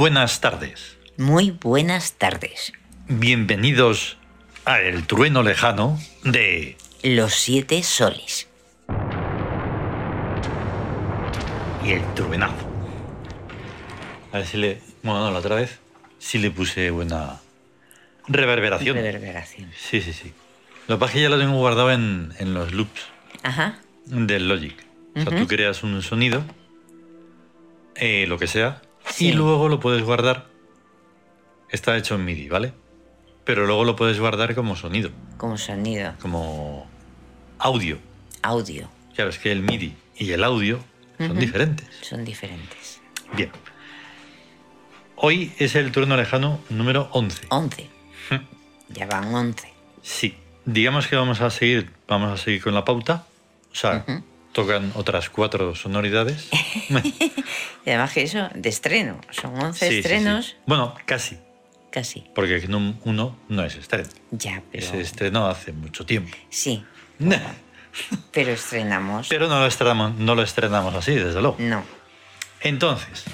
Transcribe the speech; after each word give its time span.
buenas 0.00 0.40
tardes. 0.40 0.96
Muy 1.18 1.50
buenas 1.50 2.14
tardes. 2.14 2.72
Bienvenidos 3.06 4.16
a 4.64 4.80
El 4.80 5.06
Trueno 5.06 5.42
Lejano 5.42 6.00
de... 6.24 6.78
Los 7.02 7.34
siete 7.34 7.82
soles. 7.82 8.48
Y 11.84 11.90
el 11.90 12.14
truenazo. 12.14 12.66
A 14.32 14.38
ver 14.38 14.46
si 14.46 14.56
le... 14.56 14.80
Bueno, 15.02 15.20
no, 15.20 15.32
la 15.32 15.38
otra 15.40 15.56
vez 15.56 15.80
sí 16.18 16.38
le 16.38 16.50
puse 16.50 16.88
buena 16.88 17.38
reverberación. 18.26 18.96
Reverberación. 18.96 19.70
Sí, 19.76 20.00
sí, 20.00 20.14
sí. 20.14 20.32
Lo 20.88 20.96
que 20.96 21.00
pasa 21.00 21.10
es 21.10 21.14
que 21.16 21.22
ya 21.24 21.28
lo 21.28 21.38
tengo 21.38 21.58
guardado 21.58 21.92
en, 21.92 22.32
en 22.38 22.54
los 22.54 22.72
loops 22.72 23.02
Ajá. 23.42 23.80
del 24.06 24.48
Logic. 24.48 24.82
O 25.14 25.20
sea, 25.20 25.38
tú 25.38 25.46
creas 25.46 25.82
un 25.82 26.00
sonido, 26.00 26.42
eh, 27.96 28.24
lo 28.28 28.38
que 28.38 28.46
sea, 28.46 28.80
Sí. 29.08 29.28
y 29.28 29.32
luego 29.32 29.68
lo 29.68 29.80
puedes 29.80 30.02
guardar. 30.02 30.46
Está 31.68 31.96
hecho 31.96 32.14
en 32.16 32.24
MIDI, 32.24 32.48
¿vale? 32.48 32.72
Pero 33.44 33.66
luego 33.66 33.84
lo 33.84 33.96
puedes 33.96 34.18
guardar 34.20 34.54
como 34.54 34.76
sonido, 34.76 35.10
Como 35.36 35.56
sonido. 35.56 36.14
como 36.20 36.88
audio. 37.58 37.98
Audio. 38.42 38.88
Claro, 39.14 39.30
es 39.30 39.38
que 39.38 39.52
el 39.52 39.62
MIDI 39.62 39.94
y 40.16 40.30
el 40.32 40.44
audio 40.44 40.80
son 41.18 41.38
diferentes. 41.38 41.86
Son 42.02 42.24
diferentes. 42.24 43.00
Bien. 43.34 43.50
Hoy 45.16 45.52
es 45.58 45.74
el 45.74 45.92
turno 45.92 46.16
lejano 46.16 46.60
número 46.70 47.08
11. 47.12 47.46
Once. 47.50 47.88
ya 48.88 49.06
van 49.06 49.34
once. 49.34 49.72
Sí. 50.02 50.36
Digamos 50.64 51.06
que 51.06 51.16
vamos 51.16 51.40
a 51.40 51.50
seguir, 51.50 51.90
vamos 52.08 52.32
a 52.32 52.42
seguir 52.42 52.62
con 52.62 52.74
la 52.74 52.84
pauta. 52.84 53.26
O 53.70 53.74
sea. 53.74 54.04
Tocan 54.52 54.92
otras 54.94 55.30
cuatro 55.30 55.74
sonoridades. 55.74 56.48
Y 57.86 57.88
además 57.90 58.12
que 58.12 58.22
eso, 58.22 58.50
de 58.54 58.68
estreno. 58.68 59.18
Son 59.30 59.54
once 59.58 59.78
Sí, 59.78 59.86
sí, 59.86 59.90
sí. 59.92 59.98
estrenos. 60.00 60.56
Bueno, 60.66 60.94
casi. 61.06 61.38
Casi. 61.90 62.24
Porque 62.34 62.58
GNOME 62.60 62.94
1 63.04 63.38
no 63.48 63.64
es 63.64 63.74
estreno. 63.74 64.08
Ya, 64.30 64.62
pero... 64.70 64.84
Ese 64.84 65.00
estreno 65.00 65.46
hace 65.48 65.72
mucho 65.72 66.04
tiempo. 66.04 66.36
Sí, 66.50 66.84
Nah. 67.18 67.38
pero 68.32 68.52
estrenamos. 68.52 69.28
Pero 69.28 69.48
no 69.48 69.58
lo 69.60 69.66
estrenamos, 69.66 70.14
no 70.16 70.34
lo 70.34 70.42
estrenamos 70.42 70.94
así, 70.94 71.14
desde 71.14 71.40
luego. 71.40 71.56
No. 71.58 71.82
Entonces, 72.60 73.24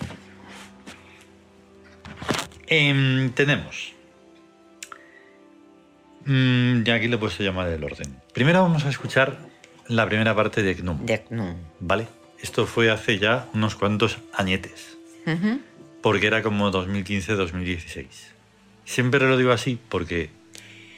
em, 2.68 3.30
tenemos. 3.32 3.92
Mm, 6.24 6.82
y 6.86 6.90
aquí 6.90 7.08
le 7.08 7.16
he 7.16 7.18
puesto 7.18 7.42
llamar 7.42 7.68
el 7.68 7.82
orden. 7.84 8.20
Primero 8.32 8.62
vamos 8.62 8.84
a 8.84 8.90
escuchar 8.90 9.38
la 9.88 10.06
primera 10.06 10.34
parte 10.34 10.62
de 10.62 10.74
GNOME, 10.74 11.04
De 11.04 11.24
no. 11.30 11.56
¿vale? 11.80 12.06
Esto 12.40 12.66
fue 12.66 12.90
hace 12.90 13.18
ya 13.18 13.48
unos 13.54 13.76
cuantos 13.76 14.18
añetes, 14.34 14.96
porque 16.02 16.26
era 16.26 16.42
como 16.42 16.70
2015-2016. 16.70 18.06
Siempre 18.84 19.20
lo 19.26 19.36
digo 19.36 19.52
así 19.52 19.78
porque 19.88 20.30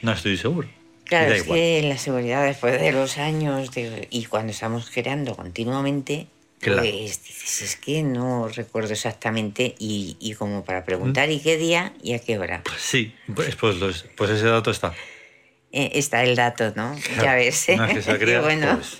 no 0.01 0.11
estoy 0.11 0.37
seguro. 0.37 0.67
Claro, 1.05 1.33
es 1.33 1.43
igual. 1.43 1.57
que 1.59 1.81
la 1.89 1.97
seguridad 1.97 2.45
después 2.45 2.79
de 2.79 2.91
los 2.91 3.17
años 3.17 3.71
de- 3.71 4.07
y 4.11 4.25
cuando 4.25 4.51
estamos 4.51 4.91
creando 4.93 5.35
continuamente, 5.35 6.27
Claro. 6.59 6.81
pues 6.81 7.23
dices, 7.25 7.61
es 7.63 7.75
que 7.77 8.03
no 8.03 8.47
recuerdo 8.49 8.91
exactamente 8.93 9.75
y, 9.79 10.17
y 10.19 10.33
como 10.35 10.63
para 10.65 10.83
preguntar 10.85 11.31
y 11.31 11.39
qué 11.39 11.57
día 11.57 11.93
y 12.03 12.13
a 12.13 12.19
qué 12.19 12.37
hora. 12.37 12.61
Pues 12.63 12.81
sí, 12.81 13.15
pues, 13.33 13.55
pues, 13.55 13.77
los- 13.77 14.05
pues 14.15 14.29
ese 14.29 14.45
dato 14.45 14.69
está. 14.69 14.93
Eh, 15.71 15.91
está 15.95 16.23
el 16.23 16.35
dato, 16.35 16.73
¿no? 16.75 16.95
Ya 17.21 17.35
ves. 17.35 17.65
que 17.65 18.01
se 18.01 18.13
Qué 18.13 18.19
crea, 18.25 18.41
bueno. 18.41 18.79
pues, 18.79 18.97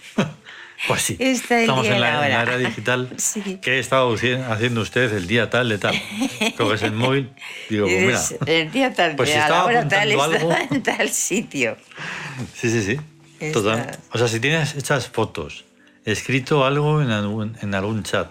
pues 0.88 1.02
sí. 1.02 1.18
Está 1.20 1.56
el 1.58 1.62
Estamos 1.64 1.84
día 1.84 1.96
en 1.96 2.02
la, 2.02 2.26
en 2.28 2.32
la 2.34 2.42
era 2.44 2.58
digital. 2.58 3.10
Sí. 3.18 3.60
¿Qué 3.62 3.80
estaba 3.80 4.10
haciendo 4.14 4.82
usted 4.82 5.12
el 5.14 5.28
día 5.28 5.50
tal 5.50 5.68
de 5.70 5.78
tal? 5.78 6.00
Coges 6.58 6.84
el 6.84 6.92
móvil, 6.94 7.30
digo, 7.70 7.86
pues 7.88 8.02
mira. 8.06 8.22
El 8.46 8.72
día 8.72 8.94
tal, 8.94 9.16
pues 9.16 9.30
si 9.30 9.36
a 9.36 9.40
la 9.40 9.44
estaba 9.46 9.66
hora 9.66 9.88
tal 9.88 10.12
algo. 10.12 10.56
en 10.72 10.84
tal 10.84 11.10
sitio. 11.10 11.76
Sí, 12.56 12.70
sí, 12.70 12.82
sí. 12.84 13.00
Está- 13.40 13.60
Total. 13.60 13.98
O 14.12 14.18
sea, 14.18 14.28
si 14.28 14.40
tienes 14.40 14.76
hechas 14.76 15.08
fotos, 15.08 15.66
escrito 16.06 16.66
algo 16.66 17.02
en 17.02 17.10
algún, 17.12 17.58
en 17.62 17.74
algún 17.76 18.04
chat, 18.04 18.28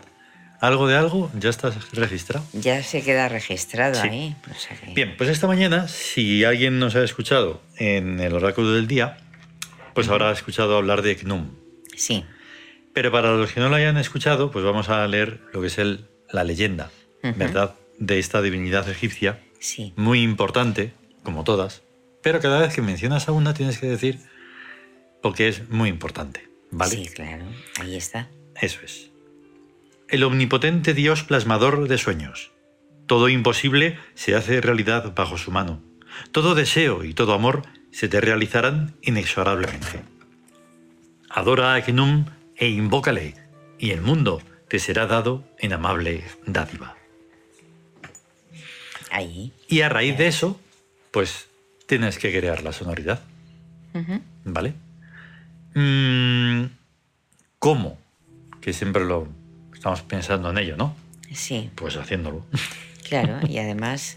algo 0.60 0.86
de 0.88 0.96
algo, 0.96 1.30
ya 1.38 1.50
estás 1.50 1.92
registrado. 1.92 2.44
Ya 2.52 2.82
se 2.82 3.02
queda 3.02 3.28
registrado 3.28 3.94
Sí. 4.00 4.08
ahí. 4.08 4.36
o 4.50 4.54
sea 4.54 4.76
que- 4.76 4.92
Bien, 4.94 5.14
pues 5.16 5.30
esta 5.30 5.46
mañana, 5.46 5.88
si 5.88 6.44
alguien 6.44 6.78
nos 6.78 6.94
ha 6.96 7.04
escuchado 7.04 7.62
en 7.76 8.20
el 8.20 8.32
oráculo 8.34 8.72
del 8.72 8.86
día, 8.86 9.19
pues 9.94 10.08
habrá 10.08 10.30
escuchado 10.32 10.76
hablar 10.76 11.02
de 11.02 11.14
GNOME. 11.14 11.50
Sí. 11.96 12.24
Pero 12.94 13.12
para 13.12 13.32
los 13.32 13.52
que 13.52 13.60
no 13.60 13.69
lo 13.69 13.76
hayan 13.76 13.96
escuchado, 13.98 14.50
pues 14.50 14.64
vamos 14.64 14.88
a 14.88 15.06
leer 15.06 15.41
lo 15.52 15.60
que 15.60 15.69
es 15.69 15.78
el, 15.78 16.08
la 16.30 16.44
leyenda. 16.44 16.90
¿verdad? 17.36 17.75
De 17.98 18.19
esta 18.20 18.40
divinidad 18.42 18.88
egipcia, 18.88 19.40
Sí. 19.58 19.92
muy 19.96 20.22
importante, 20.22 20.92
como 21.25 21.42
todas. 21.42 21.82
Pero 22.22 22.40
cada 22.40 22.60
vez 22.60 22.72
que 22.75 22.80
mencionas 22.80 23.28
a 23.28 23.32
una 23.32 23.54
tienes 23.54 23.78
que 23.78 23.86
decir 23.88 24.20
porque 25.20 25.48
es 25.48 25.69
muy 25.69 25.88
importante, 25.88 26.48
¿vale? 26.70 26.92
Sí, 26.94 27.06
claro. 27.06 27.44
Ahí 27.80 27.96
está. 27.96 28.28
Eso 28.60 28.78
es. 28.84 29.10
El 30.08 30.24
omnipotente 30.24 30.94
Dios 30.94 31.22
plasmador 31.22 31.86
de 31.86 31.98
sueños. 31.98 32.50
Todo 33.06 33.28
imposible 33.28 33.98
se 34.14 34.34
hace 34.34 34.62
realidad 34.62 35.12
bajo 35.14 35.36
su 35.36 35.50
mano. 35.50 35.82
Todo 36.32 36.54
deseo 36.54 37.04
y 37.04 37.12
todo 37.12 37.34
amor 37.34 37.64
se 37.92 38.08
te 38.08 38.22
realizarán 38.22 38.94
inexorablemente. 39.02 40.00
Adora 41.28 41.74
a 41.74 41.82
Genum 41.82 42.24
e 42.56 42.69
invócale, 42.69 43.34
y 43.78 43.91
el 43.91 44.00
mundo 44.00 44.41
te 44.69 44.78
será 44.78 45.06
dado 45.06 45.44
en 45.58 45.74
amable 45.74 46.25
dádiva. 46.46 46.96
Ahí. 49.10 49.52
Y 49.69 49.82
a 49.82 49.90
raíz 49.90 50.16
de 50.16 50.28
eso, 50.28 50.58
pues 51.10 51.50
tienes 51.86 52.19
que 52.19 52.32
crear 52.32 52.62
la 52.62 52.72
sonoridad. 52.72 53.20
¿Vale? 54.44 54.72
Mm, 55.75 56.64
¿Cómo? 57.58 57.98
Que 58.62 58.72
siempre 58.72 59.04
lo 59.04 59.28
estamos 59.78 60.02
pensando 60.02 60.50
en 60.50 60.58
ello, 60.58 60.76
¿no? 60.76 60.94
Sí, 61.32 61.70
Pues 61.76 61.96
haciéndolo. 61.96 62.44
claro. 63.08 63.38
Y 63.48 63.58
además, 63.58 64.16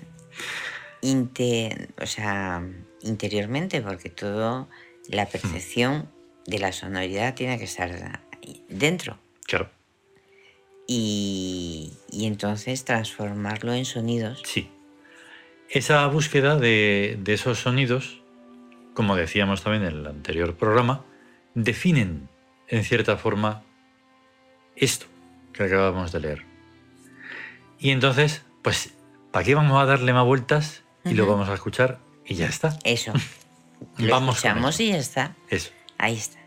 inte- 1.02 1.90
o 2.02 2.06
sea, 2.08 2.64
interiormente, 3.04 3.82
porque 3.82 4.10
todo, 4.10 4.68
la 5.08 5.28
percepción 5.28 6.10
de 6.48 6.58
la 6.60 6.72
sonoridad 6.72 7.36
tiene 7.36 7.58
que 7.60 7.66
estar 7.66 8.22
dentro. 8.70 9.20
Claro, 9.46 9.70
Y, 10.88 11.94
y 12.12 12.26
entonces 12.26 12.84
transformarlo 12.86 13.74
en 13.74 13.86
sonidos. 13.86 14.42
sí. 14.46 14.70
Esa 15.70 16.06
búsqueda 16.08 16.58
de, 16.58 17.18
de 17.22 17.34
esos 17.34 17.60
sonidos, 17.60 18.22
como 18.94 19.16
decíamos 19.16 19.64
también 19.64 19.84
en 19.86 20.00
el 20.00 20.08
anterior 20.08 20.56
programa, 20.56 21.06
definen 21.56 22.28
en 22.68 22.84
cierta 22.84 23.16
forma 23.16 23.64
esto 24.76 25.06
que 25.68 25.74
acabamos 25.74 26.12
de 26.12 26.20
leer. 26.20 26.46
Y 27.80 27.92
entonces, 27.92 28.44
pues, 28.62 28.94
¿para 29.32 29.46
qué 29.46 29.56
vamos 29.56 29.82
a 29.82 29.86
darle 29.86 30.14
más 30.14 30.26
vueltas 30.26 30.84
y 31.04 31.14
lo 31.14 31.26
vamos 31.26 31.50
a 31.50 31.54
escuchar 31.54 32.00
y 32.26 32.36
ya 32.36 32.48
está? 32.48 32.78
Eso. 32.84 33.14
Lo 33.98 34.12
Vamos 34.12 34.40
con 34.42 34.50
escuchamos 34.50 34.80
y 34.80 34.90
ya 34.90 34.98
está. 34.98 35.36
Eso. 35.50 35.72
Ahí 35.98 36.16
está. 36.16 36.41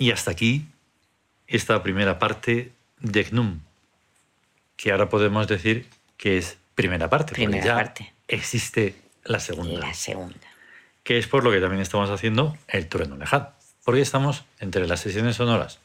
Y 0.00 0.12
hasta 0.12 0.30
aquí 0.30 0.64
esta 1.46 1.82
primera 1.82 2.18
parte 2.18 2.72
de 3.00 3.22
GNUM, 3.24 3.60
que 4.78 4.92
ahora 4.92 5.10
podemos 5.10 5.46
decir 5.46 5.86
que 6.16 6.38
es 6.38 6.56
primera 6.74 7.10
parte, 7.10 7.34
Primera 7.34 7.58
porque 7.60 7.68
ya 7.68 7.74
parte. 7.74 8.12
existe 8.26 8.94
la 9.24 9.40
segunda, 9.40 9.78
La 9.80 9.92
segunda. 9.92 10.34
que 11.04 11.18
es 11.18 11.26
por 11.26 11.44
lo 11.44 11.50
que 11.52 11.60
también 11.60 11.82
estamos 11.82 12.08
haciendo 12.08 12.56
el 12.68 12.88
trueno 12.88 13.16
lejano, 13.18 13.50
porque 13.84 14.00
estamos 14.00 14.44
entre 14.58 14.86
las 14.86 15.00
sesiones 15.00 15.36
sonoras, 15.36 15.80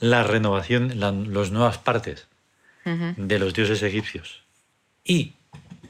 la 0.00 0.22
renovación, 0.24 1.00
la- 1.00 1.10
las 1.12 1.50
nuevas 1.50 1.78
partes 1.78 2.26
de 2.84 3.38
los 3.38 3.54
dioses 3.54 3.82
egipcios 3.82 4.42
y 5.04 5.32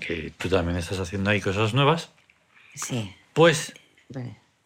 que 0.00 0.32
tú 0.38 0.48
también 0.48 0.76
estás 0.78 1.00
haciendo 1.00 1.30
ahí 1.30 1.40
cosas 1.40 1.74
nuevas, 1.74 2.10
Sí. 2.74 3.12
pues 3.32 3.72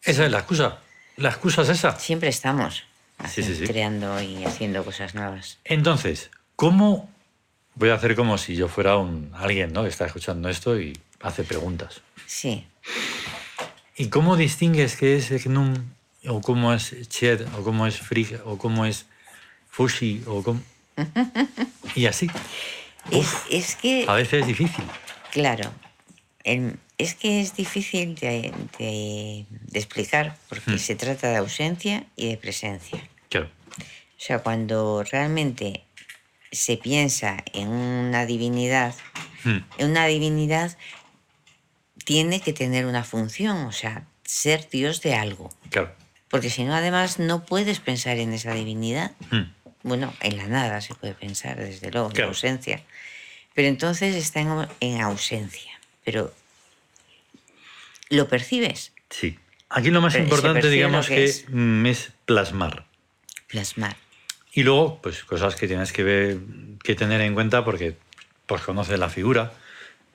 esa 0.03 0.25
es 0.25 0.31
la 0.31 0.39
excusa. 0.39 0.79
La 1.17 1.29
excusa 1.29 1.61
es 1.63 1.69
esa. 1.69 1.99
siempre 1.99 2.29
estamos 2.29 2.83
Sí, 3.29 3.43
sí, 3.43 3.55
sí. 3.55 3.65
creando 3.65 4.21
y 4.21 4.43
haciendo 4.43 4.83
cosas 4.83 5.15
nuevas. 5.15 5.59
Entonces, 5.63 6.29
¿cómo 6.55 7.09
voy 7.75 7.89
a 7.89 7.93
hacer 7.95 8.15
como 8.15 8.37
si 8.37 8.55
yo 8.55 8.67
fuera 8.67 8.97
un 8.97 9.31
alguien, 9.33 9.71
¿no? 9.73 9.83
Que 9.83 9.89
está 9.89 10.05
escuchando 10.05 10.49
esto 10.49 10.79
y 10.79 10.97
hace 11.21 11.43
preguntas. 11.43 12.01
Sí. 12.25 12.65
¿Y 13.95 14.07
cómo 14.09 14.35
distingues 14.35 14.95
qué 14.97 15.15
es 15.15 15.29
Gnum 15.45 15.75
o 16.27 16.41
cómo 16.41 16.73
es 16.73 16.95
Ched 17.09 17.47
o 17.57 17.63
cómo 17.63 17.85
es 17.87 17.97
Frigg 17.99 18.41
o 18.45 18.57
cómo 18.57 18.85
es 18.85 19.05
Fushi 19.69 20.23
o 20.27 20.41
cómo 20.43 20.61
y 21.95 22.07
así? 22.07 22.29
Es, 23.11 23.27
es 23.49 23.75
que, 23.75 24.05
A 24.07 24.13
veces 24.15 24.41
es 24.41 24.47
difícil. 24.47 24.83
claro, 25.31 25.71
el- 26.43 26.77
es 26.97 27.15
que 27.15 27.41
es 27.41 27.55
difícil 27.55 28.15
de, 28.15 28.53
de- 28.77 29.45
de 29.49 29.79
explicar 29.79 30.37
porque 30.49 30.71
Hmm. 30.71 30.79
se 30.79 30.95
trata 30.95 31.29
de 31.29 31.37
ausencia 31.37 32.05
y 32.15 32.29
de 32.29 32.37
presencia. 32.37 33.01
Claro. 33.29 33.49
O 33.77 34.25
sea, 34.25 34.39
cuando 34.39 35.03
realmente 35.03 35.83
se 36.51 36.77
piensa 36.77 37.43
en 37.53 37.69
una 37.69 38.25
divinidad, 38.25 38.93
Hmm. 39.43 39.57
en 39.77 39.89
una 39.89 40.05
divinidad 40.05 40.77
tiene 42.05 42.39
que 42.41 42.53
tener 42.53 42.85
una 42.85 43.03
función, 43.03 43.57
o 43.65 43.71
sea, 43.71 44.05
ser 44.23 44.69
Dios 44.69 45.01
de 45.01 45.15
algo. 45.15 45.49
Claro. 45.69 45.93
Porque 46.29 46.49
si 46.49 46.63
no, 46.63 46.73
además, 46.75 47.19
no 47.19 47.45
puedes 47.45 47.79
pensar 47.79 48.17
en 48.17 48.33
esa 48.33 48.53
divinidad. 48.53 49.11
Hmm. 49.31 49.51
Bueno, 49.83 50.13
en 50.21 50.37
la 50.37 50.47
nada 50.47 50.79
se 50.81 50.95
puede 50.95 51.13
pensar, 51.13 51.57
desde 51.57 51.91
luego, 51.91 52.09
en 52.11 52.17
la 52.17 52.25
ausencia. 52.27 52.81
Pero 53.53 53.67
entonces 53.67 54.15
está 54.15 54.39
en, 54.39 54.67
en 54.79 55.01
ausencia. 55.01 55.71
Pero 56.05 56.33
lo 58.09 58.27
percibes, 58.27 58.93
Sí. 59.09 59.37
Aquí 59.69 59.89
lo 59.89 60.01
más 60.01 60.13
Pero 60.13 60.25
importante, 60.25 60.69
digamos, 60.69 61.07
que 61.07 61.15
que 61.15 61.23
es. 61.25 61.45
mm, 61.49 61.85
es 61.87 62.11
plasmar. 62.25 62.85
plasmar. 63.47 63.95
Y 64.53 64.61
luego, 64.63 64.99
pues 65.01 65.23
cosas 65.23 65.55
que 65.55 65.67
tienes 65.67 65.91
que 65.91 66.03
ver, 66.03 66.37
que 66.83 66.93
tener 66.95 67.21
en 67.21 67.33
cuenta 67.33 67.63
porque 67.65 67.97
pues 68.45 68.61
conoces 68.61 68.99
la 68.99 69.09
figura, 69.09 69.51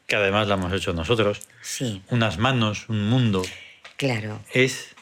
que 0.07 0.15
además 0.17 0.47
la 0.49 0.55
hemos 0.55 0.73
hecho 0.73 0.93
nosotros. 0.93 1.41
Sí, 1.63 2.03
Unas 2.11 2.39
manos, 2.39 2.89
un 2.89 3.09
mundo. 3.09 3.43
claro. 3.97 4.41
Es 4.53 4.95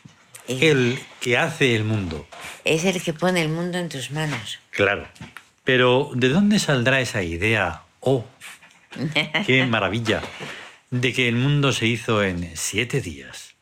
Eh. 0.48 0.70
el 0.70 0.98
que 1.20 1.36
hace 1.36 1.74
el 1.76 1.84
mundo. 1.84 2.26
Es 2.64 2.84
el 2.84 3.02
que 3.02 3.12
pone 3.12 3.42
el 3.42 3.48
mundo 3.50 3.78
en 3.78 3.88
tus 3.88 4.10
manos. 4.10 4.58
Claro. 4.70 5.06
Pero 5.64 6.10
¿de 6.14 6.28
dónde 6.28 6.58
saldrá 6.60 7.00
esa 7.00 7.22
idea? 7.22 7.82
Oh, 8.00 8.24
qué 9.46 9.66
maravilla. 9.68 10.22
De 10.90 11.12
que 11.12 11.28
el 11.28 11.34
mundo 11.36 11.72
se 11.72 11.86
hizo 11.86 12.22
en 12.22 12.50
siete 12.56 13.00
días. 13.00 13.54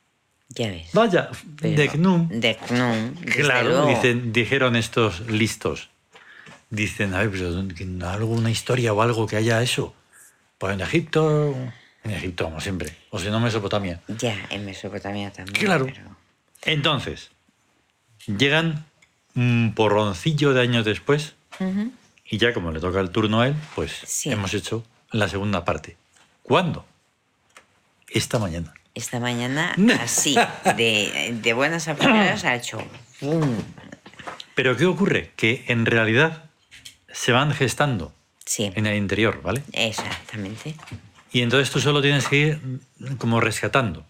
Ya 0.48 0.68
ves. 0.68 0.90
Vaya, 0.92 1.30
Pero- 1.60 1.76
de 1.76 1.88
Gnum. 1.88 2.28
De 2.28 2.58
Gnum, 2.68 3.14
desde 3.14 3.42
Claro, 3.42 3.68
luego. 3.70 3.88
dicen, 3.88 4.32
dijeron 4.32 4.76
estos 4.76 5.20
listos. 5.28 5.88
Dicen, 6.70 7.14
a 7.14 7.18
ver, 7.20 7.30
pero 7.30 7.50
¿dónde- 7.50 8.04
¿alguna 8.06 8.50
historia 8.50 8.92
o 8.92 9.02
algo 9.02 9.26
que 9.26 9.36
haya 9.36 9.62
eso? 9.62 9.94
Pues 10.58 10.74
en 10.74 10.80
Egipto, 10.80 11.54
en 12.04 12.10
Egipto 12.10 12.44
como 12.44 12.60
siempre, 12.60 12.94
o 13.10 13.18
si 13.18 13.28
no 13.30 13.40
Mesopotamia. 13.40 14.00
Ya, 14.08 14.46
en 14.50 14.64
Mesopotamia 14.64 15.32
también. 15.32 15.64
Claro. 15.64 15.86
pero- 15.86 16.16
Entonces, 16.62 17.30
llegan 18.26 18.86
un 19.34 19.72
porroncillo 19.74 20.52
de 20.54 20.60
años 20.62 20.84
después 20.84 21.34
Ujú. 21.60 21.90
y 22.28 22.38
ya 22.38 22.52
como 22.54 22.70
le 22.70 22.80
toca 22.80 23.00
el 23.00 23.10
turno 23.10 23.40
a 23.40 23.48
él, 23.48 23.54
pues 23.74 23.92
Sí. 24.06 24.30
hemos 24.30 24.54
hecho 24.54 24.84
la 25.10 25.28
segunda 25.28 25.64
parte. 25.64 25.96
¿Cuándo? 26.42 26.86
Esta 28.14 28.38
mañana. 28.38 28.72
Esta 28.94 29.18
mañana, 29.18 29.74
así, 30.00 30.36
de, 30.76 31.36
de 31.42 31.52
buenas 31.52 31.88
a 31.88 31.96
primeras, 31.96 32.44
ha 32.44 32.54
hecho 32.54 32.78
¡pum! 33.18 33.56
Pero 34.54 34.76
¿qué 34.76 34.86
ocurre? 34.86 35.32
Que 35.36 35.64
en 35.66 35.84
realidad 35.84 36.44
se 37.12 37.32
van 37.32 37.52
gestando 37.52 38.14
Sí, 38.46 38.70
en 38.74 38.86
el 38.86 38.96
interior, 38.96 39.42
¿vale? 39.42 39.62
exactamente. 39.72 40.74
Y 41.32 41.40
entonces 41.42 41.70
tú 41.72 41.80
solo 41.80 42.00
tienes 42.02 42.28
que 42.28 42.36
ir 42.36 42.60
como 43.18 43.40
rescatando. 43.40 44.06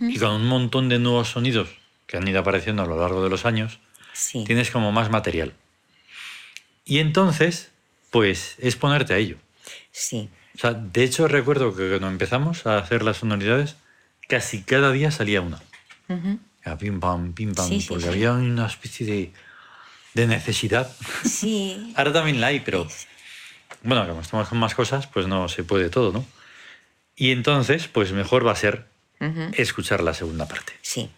Y 0.00 0.16
con 0.20 0.30
un 0.30 0.46
montón 0.46 0.88
de 0.88 1.00
nuevos 1.00 1.30
sonidos 1.30 1.68
que 2.06 2.16
han 2.16 2.28
ido 2.28 2.38
apareciendo 2.38 2.82
a 2.84 2.86
lo 2.86 3.00
largo 3.00 3.24
de 3.24 3.30
los 3.30 3.44
años, 3.44 3.80
Sí, 4.12 4.44
tienes 4.44 4.70
como 4.70 4.92
más 4.92 5.10
material. 5.10 5.54
Y 6.84 6.98
entonces, 7.00 7.72
pues 8.10 8.54
es 8.58 8.76
ponerte 8.76 9.14
a 9.14 9.16
ello. 9.16 9.38
sí, 9.90 10.28
O 10.54 10.58
sea, 10.58 10.72
de 10.74 11.02
hecho 11.04 11.28
recuerdo 11.28 11.74
que 11.74 11.88
cuando 11.88 12.08
empezamos 12.08 12.66
a 12.66 12.78
hacer 12.78 13.02
las 13.02 13.18
sonoridades, 13.18 13.76
casi 14.28 14.62
cada 14.62 14.92
día 14.92 15.10
salía 15.10 15.40
una. 15.40 15.60
Era 16.64 16.76
pim 16.78 17.00
pam, 17.00 17.32
pim 17.32 17.54
pam, 17.54 17.68
Sí, 17.68 17.84
porque 17.88 18.04
sí. 18.04 18.08
había 18.10 18.32
una 18.32 18.66
especie 18.66 19.06
de, 19.06 19.32
de 20.14 20.26
necesidad. 20.26 20.90
sí. 21.24 21.92
Ahora 21.96 22.12
también 22.12 22.40
la 22.40 22.48
hay, 22.48 22.60
pero 22.60 22.86
bueno, 23.82 24.06
como 24.06 24.20
estamos 24.20 24.48
con 24.48 24.58
más 24.58 24.74
cosas, 24.74 25.06
pues 25.06 25.26
no 25.26 25.48
se 25.48 25.64
puede 25.64 25.88
todo, 25.90 26.12
¿no? 26.12 26.24
Y 27.16 27.30
entonces, 27.30 27.88
pues 27.88 28.12
mejor 28.12 28.46
va 28.46 28.52
a 28.52 28.56
ser 28.56 28.86
escuchar 29.52 30.02
la 30.02 30.14
segunda 30.14 30.46
parte. 30.48 30.72
Sí. 30.82 31.08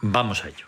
Vamos 0.00 0.44
a 0.44 0.48
ello. 0.48 0.66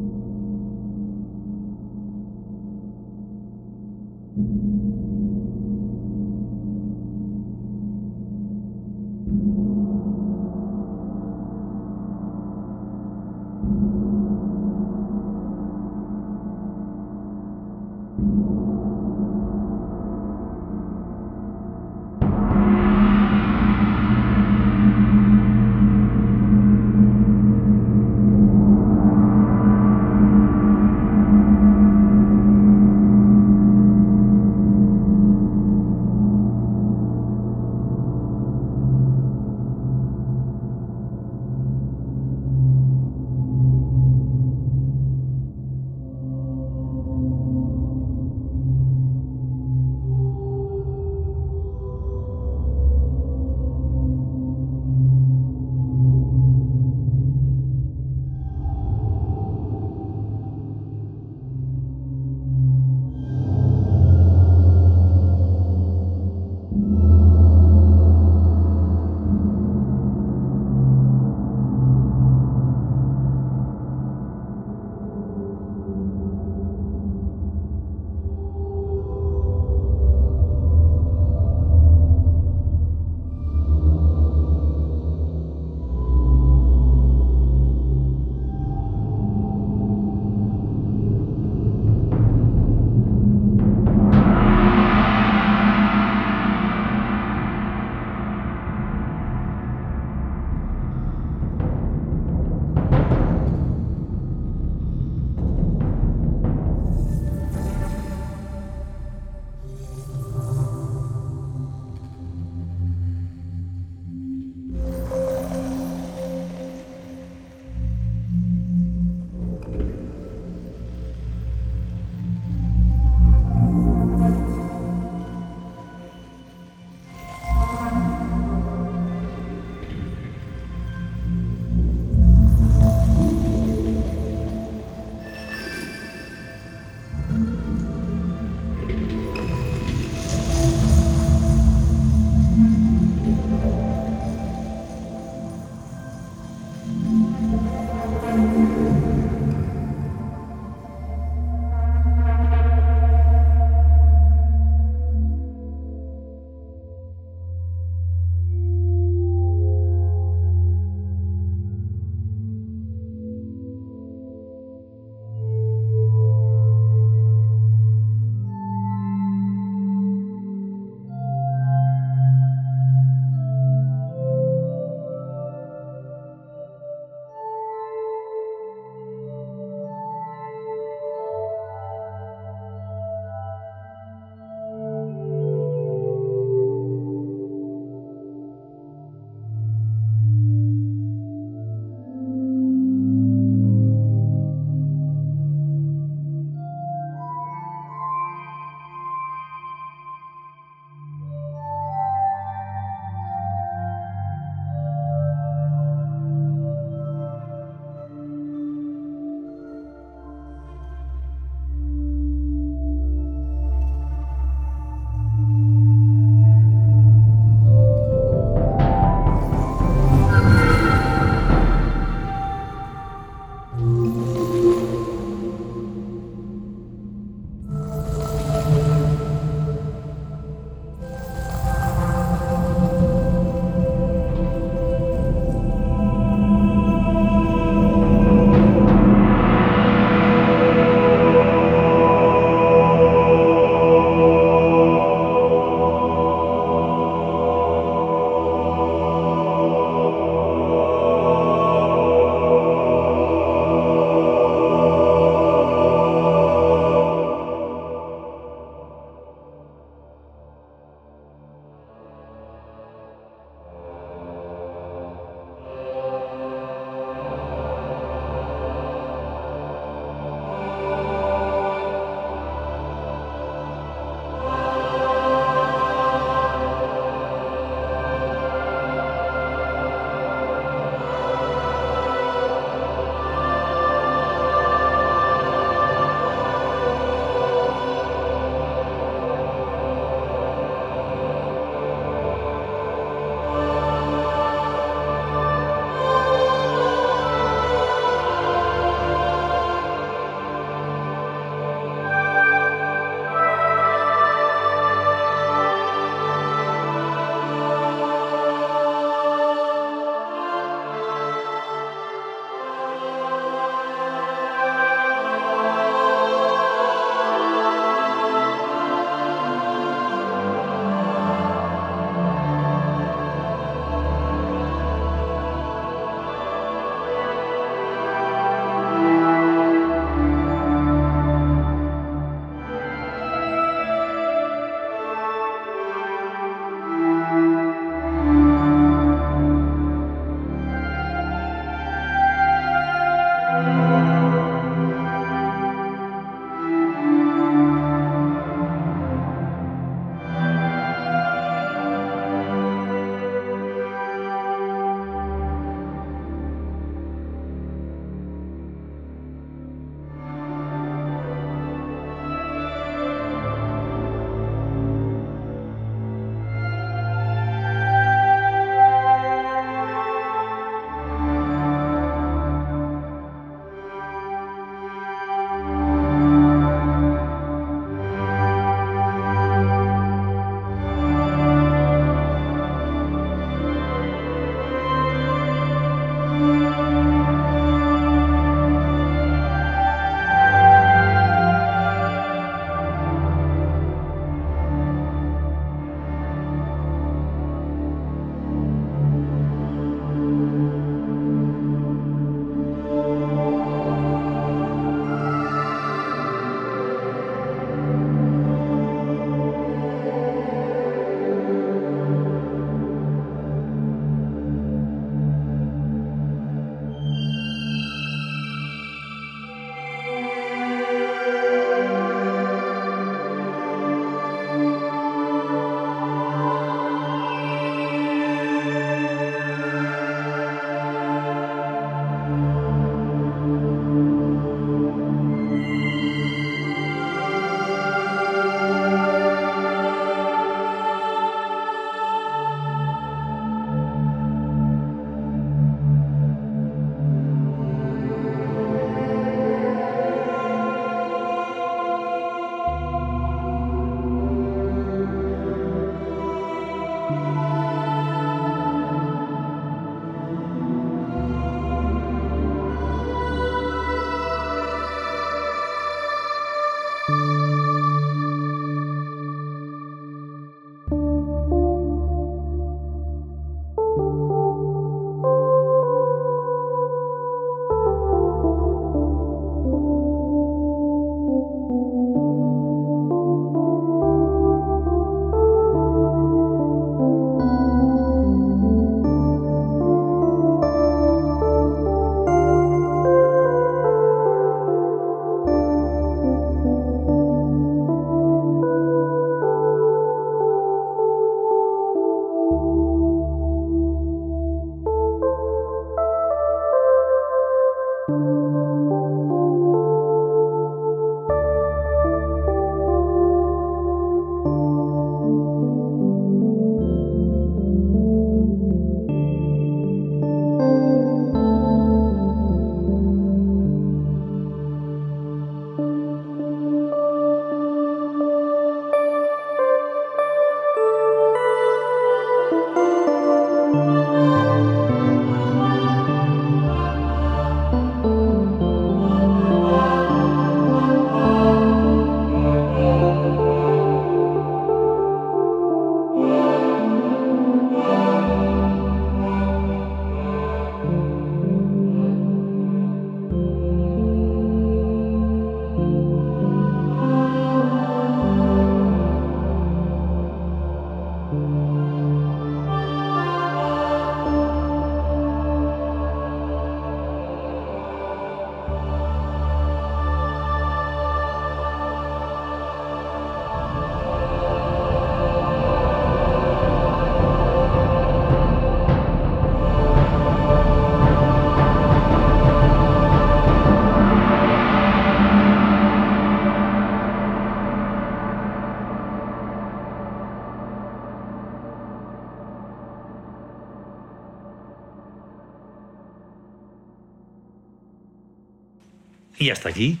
Y 599.46 599.50
hasta 599.50 599.68
aquí 599.68 600.00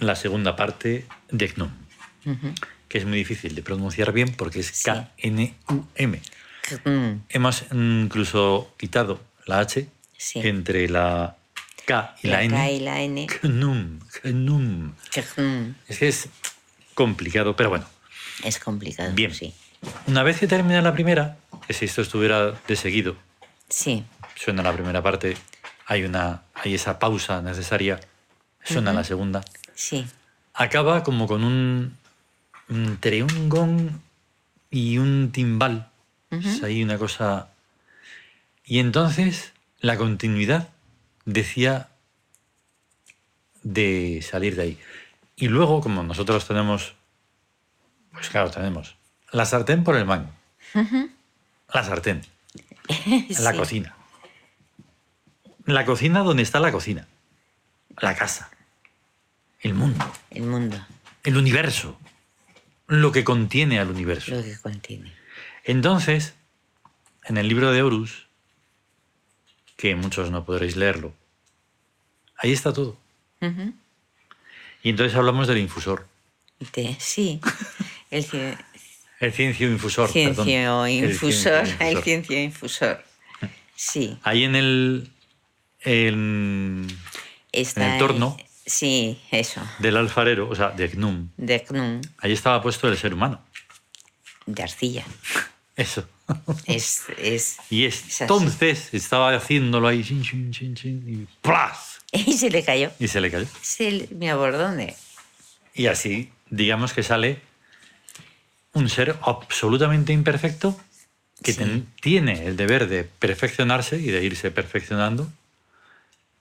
la 0.00 0.14
segunda 0.16 0.54
parte 0.54 1.06
de 1.30 1.46
GNUM, 1.48 1.70
que 2.88 2.98
es 2.98 3.06
muy 3.06 3.16
difícil 3.16 3.54
de 3.54 3.62
pronunciar 3.62 4.12
bien 4.12 4.34
porque 4.34 4.60
es 4.60 4.66
Sí. 4.66 4.84
K-N-U-M. 4.84 6.20
Mm, 6.84 7.20
Hemos 7.30 7.64
incluso 7.72 8.74
quitado 8.76 9.18
la 9.46 9.60
H 9.60 9.88
Sí. 10.18 10.40
entre 10.40 10.90
la 10.90 11.36
K 11.86 12.16
y 12.22 12.26
la, 12.28 12.36
la 12.36 12.42
N. 12.44 12.54
K 12.54 12.70
y 12.70 12.80
la 12.80 13.00
N. 13.00 13.26
GNUM, 13.42 14.00
GNUM. 14.22 14.92
Mm, 15.38 15.74
Es 15.88 15.98
que 15.98 16.08
es 16.08 16.28
complicado, 16.92 17.56
pero 17.56 17.70
bueno. 17.70 17.86
Es 18.44 18.58
complicado. 18.58 19.10
Bien. 19.14 19.32
Sí. 19.32 19.54
Una 20.06 20.22
vez 20.22 20.38
que 20.38 20.46
termina 20.46 20.82
la 20.82 20.92
primera, 20.92 21.38
que 21.66 21.72
si 21.72 21.86
esto 21.86 22.02
estuviera 22.02 22.50
de 22.68 22.76
seguido, 22.76 23.16
Sí. 23.70 24.04
suena 24.34 24.62
la 24.62 24.74
primera 24.74 25.02
parte, 25.02 25.34
hay, 25.86 26.04
una, 26.04 26.42
hay 26.52 26.74
esa 26.74 26.98
pausa 26.98 27.40
necesaria, 27.40 27.98
suena 28.64 28.92
la 28.92 29.04
segunda, 29.04 29.42
Sí. 29.74 30.06
acaba 30.54 31.02
como 31.02 31.26
con 31.26 31.44
un 31.44 31.96
entre 32.68 33.22
un 33.22 33.48
gong 33.48 33.90
y 34.70 34.98
un 34.98 35.30
timbal. 35.32 35.88
Es 36.30 36.62
ahí 36.62 36.82
una 36.82 36.96
cosa. 36.96 37.48
Y 38.64 38.78
entonces 38.78 39.52
la 39.80 39.96
continuidad 39.98 40.70
decía 41.26 41.88
de 43.62 44.24
salir 44.28 44.56
de 44.56 44.62
ahí. 44.62 44.78
Y 45.36 45.48
luego, 45.48 45.80
como 45.82 46.02
nosotros 46.02 46.46
tenemos, 46.46 46.94
pues 48.12 48.30
claro, 48.30 48.50
tenemos 48.50 48.96
la 49.32 49.44
sartén 49.44 49.84
por 49.84 49.96
el 49.96 50.04
mango. 50.06 50.30
La 51.72 51.84
sartén. 51.84 52.22
La 53.40 53.52
Sí. 53.52 53.58
cocina. 53.58 53.96
La 55.66 55.84
cocina 55.84 56.20
donde 56.20 56.42
está 56.42 56.58
la 56.60 56.72
cocina. 56.72 57.06
La 57.98 58.14
casa. 58.16 58.50
El 59.62 59.74
mundo. 59.74 60.04
El 60.30 60.42
mundo, 60.42 60.84
El 61.24 61.36
universo. 61.36 61.98
Lo 62.88 63.12
que 63.12 63.24
contiene 63.24 63.78
al 63.78 63.90
universo. 63.90 64.34
lo 64.34 64.42
que 64.42 64.58
contiene. 64.58 65.12
Entonces, 65.64 66.34
en 67.24 67.36
el 67.38 67.48
libro 67.48 67.70
de 67.72 67.82
Horus, 67.82 68.26
que 69.76 69.94
muchos 69.94 70.30
no 70.30 70.44
podréis 70.44 70.76
leerlo, 70.76 71.14
ahí 72.36 72.52
está 72.52 72.72
todo. 72.72 72.96
Y 74.82 74.90
entonces 74.90 75.16
hablamos 75.16 75.46
del 75.48 75.58
infusor. 75.58 76.06
De- 76.74 76.96
sí. 77.00 77.40
El 78.10 78.24
ci- 78.26 78.56
El 79.20 79.32
ciencio 79.32 79.70
infusor. 79.70 80.12
perdón. 80.12 80.44
ciencio 80.46 80.86
El 80.86 81.10
infusor. 81.10 81.68
El 81.80 82.02
ciencio 82.02 82.40
infusor. 82.42 83.04
Sí. 83.74 84.18
Ahí 84.22 84.44
en 84.44 84.54
el, 84.56 85.10
en- 85.80 86.86
Está 87.52 87.94
el 87.94 87.98
torno. 87.98 88.36
Sí, 88.74 89.20
eso. 89.30 89.60
del 89.80 89.96
alfarero, 89.98 90.48
o 90.48 90.54
sea, 90.54 90.70
de 90.70 90.88
Gnum, 90.88 91.28
De 91.36 91.60
Knum, 91.62 92.00
ahí 92.18 92.32
estaba 92.32 92.62
puesto 92.62 92.88
el 92.88 92.96
ser 92.96 93.12
humano. 93.14 93.40
de 94.46 94.62
arcilla. 94.62 95.04
Eso. 95.76 96.06
Es, 96.66 97.04
es... 97.18 97.56
Y 97.70 97.84
Es 97.86 98.20
entonces 98.20 98.92
estaba 98.92 99.34
haciéndolo 99.34 99.88
ahí, 99.88 100.04
chin, 100.04 100.22
chin, 100.22 100.52
chin, 100.52 100.74
chin, 100.74 101.04
y 101.06 101.26
¡plas! 101.40 101.98
Y 102.12 102.32
se 102.34 102.50
le 102.50 102.62
cayó. 102.62 102.90
Y 102.98 103.08
se 103.08 103.20
le 103.22 103.30
cayó. 103.30 103.46
Se 103.62 104.06
me 104.14 104.30
abordone. 104.30 104.94
Y 105.74 105.86
así, 105.86 106.30
digamos 106.50 106.92
que 106.92 107.02
sale 107.02 107.40
un 108.74 108.88
ser 108.90 109.16
absolutamente 109.22 110.12
imperfecto 110.12 110.78
que 111.42 111.52
Sí. 111.52 111.58
ten- 111.58 111.86
tiene 112.02 112.46
el 112.46 112.56
deber 112.56 112.86
de 112.88 113.04
perfeccionarse 113.04 113.96
y 113.98 114.06
de 114.10 114.22
irse 114.24 114.50
perfeccionando, 114.50 115.30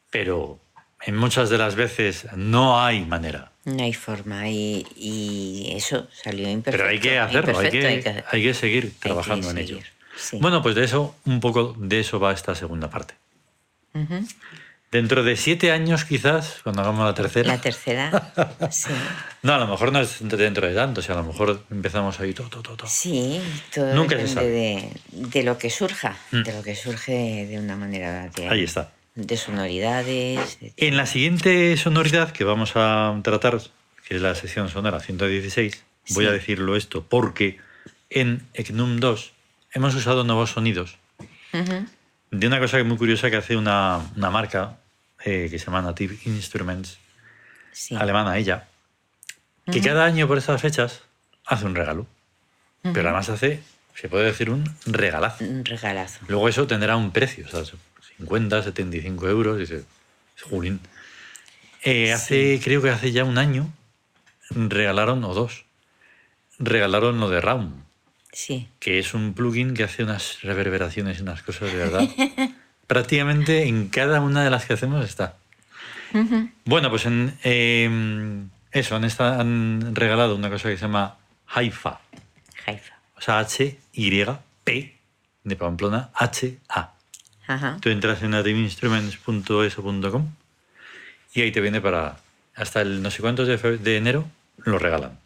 pero 0.10 0.60
en 1.06 1.16
muchas 1.16 1.50
de 1.50 1.58
las 1.58 1.76
veces 1.76 2.28
no 2.36 2.82
hay 2.84 3.06
manera. 3.06 3.52
No 3.66 3.84
hay 3.84 3.94
forma. 3.94 4.48
Y, 4.50 4.86
y 4.96 5.74
eso 5.76 6.08
salió 6.12 6.50
imperfecto. 6.50 6.78
Pero 6.84 6.90
hay 6.90 7.00
que 7.00 7.20
hacerlo, 7.20 7.58
hay 7.60 7.66
imperfecto, 7.68 8.12
que, 8.14 8.24
hay 8.38 8.44
que 8.44 8.54
seguir 8.54 8.94
trabajando 9.00 9.50
en 9.52 9.58
seguir, 9.58 9.76
ello. 9.78 9.86
sí. 10.16 10.38
Bueno, 10.42 10.62
pues 10.62 10.76
de 10.76 10.84
eso, 10.84 11.16
un 11.26 11.40
poco 11.40 11.76
de 11.78 12.00
eso 12.00 12.20
va 12.20 12.32
esta 12.34 12.56
segunda 12.56 12.90
parte. 12.90 13.14
Ujú. 13.94 14.26
Dentro 14.92 15.24
de 15.24 15.38
siete 15.38 15.72
años, 15.72 16.04
quizás, 16.04 16.60
cuando 16.64 16.82
hagamos 16.82 17.06
la 17.06 17.14
tercera. 17.14 17.48
La 17.48 17.62
tercera, 17.62 18.34
sí. 18.72 18.90
No, 19.42 19.54
a 19.54 19.58
lo 19.58 19.68
mejor 19.68 19.94
no 19.94 20.02
es 20.02 20.18
dentro 20.20 20.68
de 20.68 20.76
tanto, 20.76 21.02
si 21.02 21.12
a 21.12 21.16
lo 21.16 21.24
mejor 21.24 21.64
empezamos 21.72 22.20
ahí 22.20 22.34
todo, 22.34 22.50
todo, 22.50 22.76
todo. 22.76 22.88
Sí, 22.88 23.42
todo 23.74 23.94
Nunca 23.94 24.16
se 24.18 24.24
depende 24.24 24.34
sabe. 24.34 24.50
de, 24.50 25.30
de 25.30 25.44
lo 25.44 25.58
que 25.58 25.70
surja, 25.70 26.18
Mm. 26.32 26.44
de 26.44 26.54
lo 26.54 26.62
que 26.62 26.76
surge 26.76 27.46
de 27.50 27.58
una 27.58 27.78
manera 27.78 28.28
de, 28.36 28.50
Ahí 28.50 28.64
está. 28.64 28.92
De 29.16 29.38
sonoridades. 29.38 30.60
de- 30.60 30.74
En 30.78 30.98
la 30.98 31.06
siguiente 31.06 31.76
sonoridad 31.78 32.32
que 32.32 32.44
vamos 32.44 32.72
a 32.76 33.18
tratar, 33.24 33.60
que 34.08 34.16
es 34.16 34.22
la 34.22 34.36
sección 34.36 34.70
sonora 34.70 35.00
116, 35.00 35.84
voy 36.12 36.26
Sí. 36.26 36.30
a 36.30 36.34
decirlo 36.34 36.76
esto 36.76 37.04
porque 37.08 37.60
en 38.10 38.42
ECNUM 38.54 39.00
2 39.00 39.34
hemos 39.74 39.96
usado 39.96 40.24
nuevos 40.24 40.52
sonidos 40.52 40.98
Ujú, 41.54 41.86
de 42.32 42.48
una 42.48 42.60
cosa 42.60 42.84
muy 42.84 42.98
curiosa 42.98 43.30
que 43.30 43.38
hace 43.38 43.56
una, 43.58 44.00
una 44.16 44.30
marca 44.30 44.78
eh, 45.24 45.48
que 45.52 45.60
se 45.60 45.66
llama 45.66 45.82
Native 45.84 46.18
Instruments, 46.26 46.98
sí. 47.72 47.96
alemana 47.96 48.38
ella, 48.38 48.68
que 49.72 49.80
cada 49.82 50.04
año 50.06 50.28
por 50.28 50.38
estas 50.40 50.60
fechas 50.62 51.02
hace 51.46 51.66
un 51.66 51.76
regalo. 51.76 52.08
Pero 52.82 53.02
además 53.10 53.30
hace, 53.30 53.62
se 53.94 54.10
puede 54.10 54.26
decir, 54.26 54.50
un 54.50 54.64
regalazo. 54.88 55.44
Un 55.44 55.64
regalazo. 55.64 56.20
Luego 56.28 56.50
eso 56.50 56.66
tendrá 56.66 56.96
un 56.96 57.12
precio, 57.12 57.48
sea, 57.48 57.62
50, 58.22 58.64
75 58.64 59.28
euros, 59.30 59.58
y 59.58 59.62
dices, 59.62 59.84
jolín. 60.50 60.80
Eh, 61.84 62.14
hace, 62.14 62.60
creo 62.64 62.82
que 62.82 62.90
hace 62.90 63.12
ya 63.12 63.24
un 63.24 63.38
año, 63.38 63.72
regalaron, 64.52 65.24
o 65.24 65.34
dos, 65.34 65.66
regalaron 66.60 67.20
lo 67.20 67.30
de 67.30 67.42
Raum, 67.42 67.74
Sí. 68.32 68.68
que 68.80 69.00
es 69.00 69.14
un 69.14 69.34
plugin 69.34 69.74
que 69.74 69.84
hace 69.84 70.04
unas 70.04 70.42
reverberaciones 70.42 71.20
y 71.20 71.22
unas 71.24 71.42
cosas 71.42 71.72
de 71.72 71.78
verdad. 71.78 72.08
Prácticamente 72.88 73.64
en 73.68 73.88
cada 73.90 74.22
una 74.22 74.44
de 74.44 74.50
las 74.50 74.66
que 74.66 74.74
hacemos 74.74 75.04
está. 75.06 75.38
Bueno, 76.66 76.90
pues 76.90 77.06
en 77.06 77.38
eh, 77.44 77.90
eso, 78.72 78.98
en 78.98 79.06
esta 79.06 79.40
han 79.40 79.96
regalado 79.96 80.36
una 80.36 80.50
cosa 80.50 80.68
que 80.70 80.76
se 80.76 80.82
llama 80.82 81.18
Haifa, 81.48 82.00
Haifa. 82.66 83.00
o 83.16 83.22
sea, 83.22 83.40
H-Y-P 83.40 84.98
de 85.44 85.56
Pamplona, 85.56 86.10
H-A. 86.14 86.94
Ajá. 87.54 87.78
Tú 87.82 87.90
entras 87.90 88.22
en 88.24 88.32
nativeinstruments.eso.com 88.32 90.30
y 91.34 91.42
ahí 91.42 91.52
te 91.52 91.62
viene 91.62 91.82
para 91.82 92.18
hasta 92.56 92.82
el 92.82 93.02
no 93.02 93.10
sé 93.12 93.22
cuántos 93.22 93.48
de, 93.48 93.58
de 93.78 93.98
enero 93.98 94.28
lo 94.58 94.78
regalan. 94.80 95.18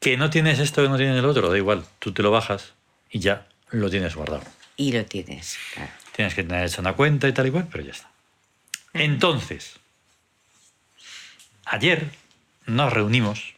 Que 0.00 0.16
no 0.16 0.30
tienes 0.30 0.58
esto, 0.58 0.82
que 0.82 0.88
no 0.88 0.96
tienes 0.96 1.16
el 1.18 1.24
otro, 1.24 1.48
da 1.50 1.56
igual. 1.56 1.84
Tú 1.98 2.12
te 2.12 2.22
lo 2.22 2.30
bajas 2.30 2.72
y 3.10 3.20
ya 3.20 3.46
lo 3.70 3.88
tienes 3.90 4.14
guardado. 4.14 4.42
Y 4.76 4.92
lo 4.92 5.04
tienes, 5.04 5.56
claro. 5.74 5.90
Tienes 6.14 6.34
que 6.34 6.42
tener 6.42 6.64
hecha 6.66 6.80
una 6.80 6.92
cuenta 6.94 7.28
y 7.28 7.32
tal 7.32 7.46
y 7.46 7.50
cual, 7.50 7.68
pero 7.70 7.84
ya 7.84 7.92
está. 7.92 8.10
Entonces, 8.92 9.76
ayer 11.64 12.10
nos 12.66 12.92
reunimos 12.92 13.54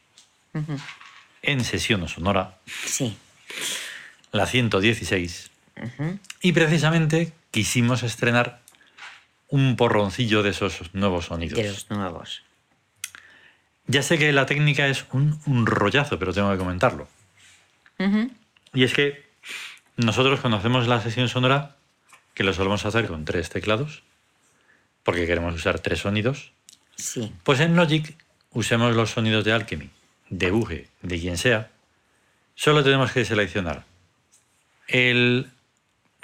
en 1.43 1.64
sesión 1.64 2.07
sonora, 2.09 2.59
Sí. 2.67 3.17
la 4.33 4.47
116, 4.47 5.51
Y 6.41 6.53
precisamente 6.53 7.33
quisimos 7.51 8.03
estrenar 8.03 8.61
un 9.49 9.77
porroncillo 9.77 10.43
de 10.43 10.51
esos 10.51 10.95
nuevos 10.95 11.27
sonidos. 11.27 11.59
De 11.59 11.69
los 11.69 11.91
nuevos. 11.91 12.43
Ya 13.87 14.03
sé 14.03 14.19
que 14.19 14.33
la 14.33 14.47
técnica 14.47 14.87
es 14.87 15.07
un, 15.12 15.41
un 15.47 15.67
rollazo, 15.67 16.19
pero 16.19 16.33
tengo 16.33 16.51
que 16.53 16.59
comentarlo. 16.59 17.09
Y 18.75 18.85
es 18.85 18.93
que 18.95 19.27
nosotros 19.97 20.41
conocemos 20.41 20.87
la 20.87 21.01
sesión 21.01 21.29
sonora, 21.29 21.77
que 22.35 22.45
lo 22.45 22.53
solemos 22.53 22.85
hacer 22.85 23.07
con 23.07 23.25
tres 23.25 23.49
teclados, 23.49 24.03
porque 25.03 25.27
queremos 25.27 25.55
usar 25.55 25.81
tres 25.81 26.01
sonidos. 26.01 26.53
Sí. 26.97 27.33
Pues 27.43 27.61
en 27.61 27.75
Logic 27.75 28.14
usemos 28.53 28.95
los 28.95 29.11
sonidos 29.11 29.45
de 29.45 29.53
Alchemy, 29.53 29.91
de 30.31 30.51
Buge, 30.51 30.88
de 31.03 31.19
quien 31.19 31.38
sea. 31.38 31.71
Solo 32.55 32.85
tenemos 32.85 33.11
que 33.12 33.25
seleccionar 33.25 33.85
el, 34.88 35.51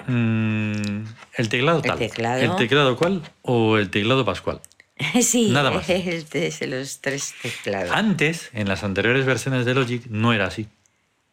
mm, 0.07 1.03
el 1.37 1.49
teclado 1.49 1.77
El 1.79 1.83
tal. 1.83 1.97
teclado. 1.99 2.41
¿El 2.41 2.55
teclado 2.55 2.95
cuál 2.97 3.21
o 3.41 3.77
el 3.77 3.89
teclado 3.89 4.25
pascual? 4.25 4.61
sí. 5.21 5.49
Nada 5.51 5.71
más. 5.71 5.89
Es 5.89 6.29
de 6.31 6.67
los 6.67 7.01
tres 7.01 7.33
teclados. 7.41 7.91
Antes, 7.91 8.49
en 8.53 8.67
las 8.67 8.83
anteriores 8.83 9.25
versiones 9.25 9.65
de 9.65 9.73
Logic, 9.73 10.05
no 10.07 10.33
era 10.33 10.45
así. 10.47 10.67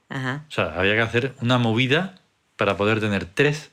Ajá. 0.09 0.44
O 0.48 0.51
sea, 0.53 0.75
había 0.79 0.94
que 0.94 1.01
hacer 1.03 1.35
una 1.40 1.59
movida 1.59 2.20
para 2.57 2.77
poder 2.77 3.01
tener 3.01 3.25
tres 3.25 3.70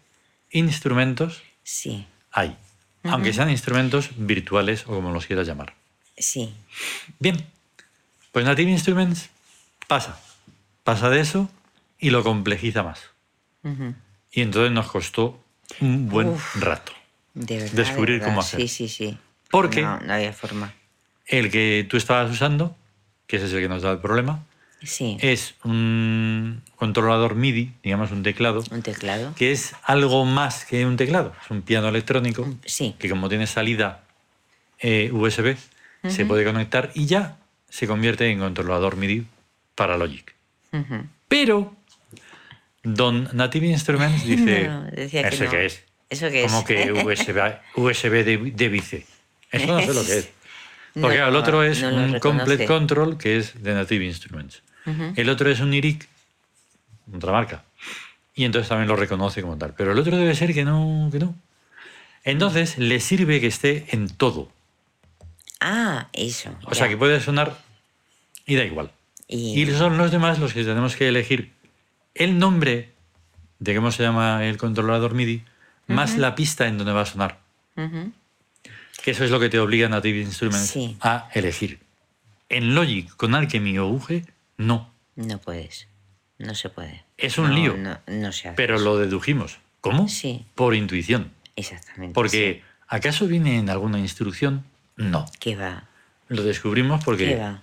instrumentos 0.51 1.41
Sí. 1.63 2.07
ahí. 2.31 2.55
Aunque 3.03 3.31
sean 3.33 3.49
instrumentos 3.49 4.09
virtuales 4.17 4.83
o 4.83 4.87
como 4.95 5.11
los 5.11 5.25
quieras 5.25 5.47
llamar. 5.47 5.73
Sí. 6.17 6.53
Bien, 7.19 7.45
pues 8.31 8.45
Native 8.45 8.69
Instruments 8.71 9.29
pasa. 9.87 10.19
Pasa 10.83 11.09
de 11.09 11.21
eso 11.21 11.49
y 11.97 12.09
lo 12.09 12.23
complejiza 12.23 12.83
más. 12.83 13.01
Ujú. 13.63 13.93
Y 14.31 14.41
entonces 14.41 14.71
nos 14.71 14.89
costó 14.91 15.43
un 15.81 16.07
buen 16.09 16.29
Uf. 16.29 16.55
rato. 16.61 16.91
De 17.33 17.57
verdad. 17.59 17.71
Descubrir 17.73 18.19
de 18.19 18.25
cómo 18.25 18.41
hacer. 18.41 18.59
Sí, 18.61 18.67
sí, 18.67 18.87
sí. 18.89 19.17
Porque- 19.51 19.81
No, 19.81 19.99
no 19.99 20.13
había 20.13 20.33
forma. 20.33 20.73
El 21.25 21.51
que 21.51 21.85
tú 21.89 21.97
estabas 21.97 22.31
usando, 22.31 22.75
que 23.27 23.37
ese 23.37 23.45
es 23.45 23.53
el 23.53 23.61
que 23.61 23.69
nos 23.69 23.81
da 23.83 23.91
el 23.91 23.99
problema, 23.99 24.43
Sí. 24.81 25.17
es 25.19 25.55
un 25.63 26.63
controlador 26.75 27.35
MIDI, 27.35 27.73
digamos 27.83 28.11
un 28.11 28.23
teclado, 28.23 28.63
Un 28.71 28.81
teclado. 28.81 29.33
que 29.35 29.51
es 29.51 29.75
algo 29.83 30.25
más 30.25 30.65
que 30.65 30.85
un 30.85 30.95
teclado. 30.97 31.33
Es 31.43 31.51
un 31.51 31.61
piano 31.61 31.89
electrónico 31.89 32.47
Sí. 32.65 32.95
que 32.97 33.09
como 33.09 33.29
tiene 33.29 33.45
salida 33.47 34.03
eh, 34.81 35.11
USB, 35.11 35.57
se 36.07 36.25
puede 36.25 36.45
conectar 36.45 36.91
y 36.93 37.05
ya 37.05 37.37
se 37.69 37.85
convierte 37.87 38.29
en 38.31 38.39
controlador 38.39 38.95
MIDI 38.95 39.27
para 39.75 39.97
Logic. 39.97 40.33
Pero 41.27 41.75
Don 42.83 43.29
Native 43.33 43.67
Instruments 43.67 44.25
dice, 44.25 44.67
No, 44.67 44.83
decía 44.91 45.23
que 45.29 45.35
¿eso 45.35 45.43
no. 45.45 45.51
qué 45.51 45.65
es? 45.65 45.83
¿Eso 46.09 46.29
qué 46.29 46.43
¿Cómo 46.43 46.59
es? 46.59 46.65
que 46.65 46.91
USB, 46.91 47.37
USB 47.75 48.11
de, 48.25 48.51
de 48.55 48.69
bice? 48.69 49.05
Eso 49.51 49.67
no 49.67 49.81
sé 49.81 49.93
lo 49.93 50.05
que 50.05 50.17
es. 50.19 50.29
Porque 50.99 51.17
No, 51.19 51.27
el 51.27 51.35
otro 51.35 51.63
es 51.63 51.81
un 51.83 52.19
Complete. 52.19 52.65
Control, 52.65 53.17
que 53.17 53.37
es 53.37 53.61
de 53.61 53.73
Native 53.73 54.05
Instruments. 54.05 54.63
Ujú. 54.85 55.13
El 55.15 55.29
otro 55.29 55.49
es 55.51 55.59
un 55.59 55.73
IRIC, 55.73 56.07
otra 57.15 57.31
marca. 57.31 57.63
Y 58.33 58.45
entonces 58.45 58.69
también 58.69 58.87
lo 58.87 58.95
reconoce 58.95 59.41
como 59.41 59.57
tal. 59.57 59.73
Pero 59.77 59.91
el 59.91 59.99
otro 59.99 60.17
debe 60.17 60.33
ser 60.33 60.53
que 60.53 60.63
no, 60.65 61.09
que 61.11 61.19
no. 61.19 61.35
Entonces 62.23 62.77
le 62.77 62.99
sirve 62.99 63.39
que 63.39 63.47
esté 63.47 63.85
en 63.91 64.09
todo. 64.09 64.51
Ah, 65.61 66.07
eso. 66.13 66.49
O 66.65 66.73
sea 66.73 66.85
ya. 66.87 66.89
que 66.89 66.97
puede 66.97 67.19
sonar 67.19 67.57
y 68.45 68.55
da 68.55 68.63
igual. 68.63 68.91
Y, 69.27 69.61
Y 69.61 69.65
son 69.71 69.97
los 69.97 70.11
demás 70.11 70.39
los 70.39 70.53
que 70.53 70.63
tenemos 70.63 70.95
que 70.95 71.07
elegir 71.07 71.51
el 72.19 72.37
nombre 72.37 72.91
de 73.57 73.75
cómo 73.75 73.91
se 73.91 74.03
llama 74.03 74.45
el 74.45 74.57
controlador 74.57 75.15
MIDI, 75.15 75.43
más 75.87 76.15
la 76.17 76.35
pista 76.35 76.67
en 76.67 76.77
donde 76.77 76.93
va 76.93 77.01
a 77.01 77.05
sonar. 77.07 77.39
Que 79.03 79.11
eso 79.11 79.23
es 79.23 79.31
lo 79.31 79.39
que 79.39 79.49
te 79.49 79.57
obliga 79.59 79.89
Native 79.89 80.19
Instruments 80.21 80.69
Sí. 80.69 80.97
a 81.01 81.29
elegir. 81.33 81.79
En 82.49 82.75
Logic, 82.75 83.09
con 83.15 83.33
Alchemy 83.33 83.79
o 83.79 83.87
UG, 83.87 84.23
no. 84.57 84.91
No 85.15 85.37
puedes. 85.39 85.87
No 86.37 86.53
se 86.55 86.69
puede. 86.69 87.03
Es 87.17 87.37
un 87.37 87.49
No, 87.49 87.55
lío. 87.55 87.77
No, 87.77 87.97
no 88.07 88.31
se 88.31 88.49
hace. 88.49 88.55
Pero 88.55 88.75
eso. 88.75 88.83
lo 88.83 88.97
dedujimos. 88.97 89.57
¿Cómo? 89.81 90.07
Sí. 90.09 90.45
Por 90.55 90.75
intuición. 90.75 91.31
Exactamente. 91.55 92.13
Porque, 92.13 92.63
¿acaso 92.87 93.27
viene 93.27 93.57
en 93.57 93.69
alguna 93.69 93.99
instrucción? 93.99 94.63
No. 94.95 95.25
¿Qué 95.39 95.55
va? 95.55 95.85
Lo 96.27 96.43
descubrimos 96.43 96.99
¿Qué 96.99 97.05
porque, 97.05 97.35
va? 97.35 97.61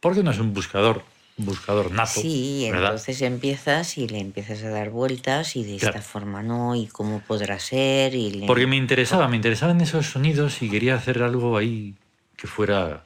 porque 0.00 0.22
no 0.22 0.30
es 0.32 0.38
un 0.38 0.52
buscador, 0.52 1.04
buscador 1.36 1.90
nato. 1.90 2.20
Sí, 2.20 2.68
¿verdad? 2.70 2.90
entonces 2.90 3.20
empiezas 3.22 3.98
y 3.98 4.06
le 4.08 4.20
empiezas 4.20 4.62
a 4.62 4.68
dar 4.70 4.90
vueltas 4.90 5.56
y 5.56 5.64
de 5.64 5.76
Claro. 5.78 5.96
esta 5.98 6.08
forma 6.08 6.42
no, 6.42 6.76
y 6.76 6.86
cómo 6.86 7.20
podrá 7.20 7.58
ser. 7.58 8.14
Y 8.14 8.30
le- 8.30 8.46
Porque 8.46 8.66
me 8.66 8.76
interesaba, 8.76 9.26
me 9.28 9.36
interesaban 9.36 9.80
esos 9.80 10.06
sonidos 10.06 10.62
y 10.62 10.70
quería 10.70 10.94
hacer 10.94 11.22
algo 11.22 11.56
ahí 11.56 11.94
que 12.36 12.46
fuera 12.46 13.04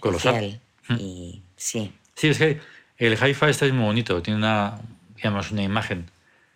colosal. 0.00 0.34
especial. 0.36 0.60
Mm. 0.88 0.96
Y 1.00 1.42
sí, 1.56 1.92
Sí, 2.14 2.28
es 2.28 2.38
que 2.38 2.60
el 2.98 3.12
hi-fi 3.14 3.46
este 3.50 3.66
es 3.66 3.72
muy 3.74 3.84
bonito, 3.84 4.22
tiene 4.22 4.38
una, 4.38 4.78
digamos, 5.16 5.50
una 5.50 5.62
imagen 5.62 6.10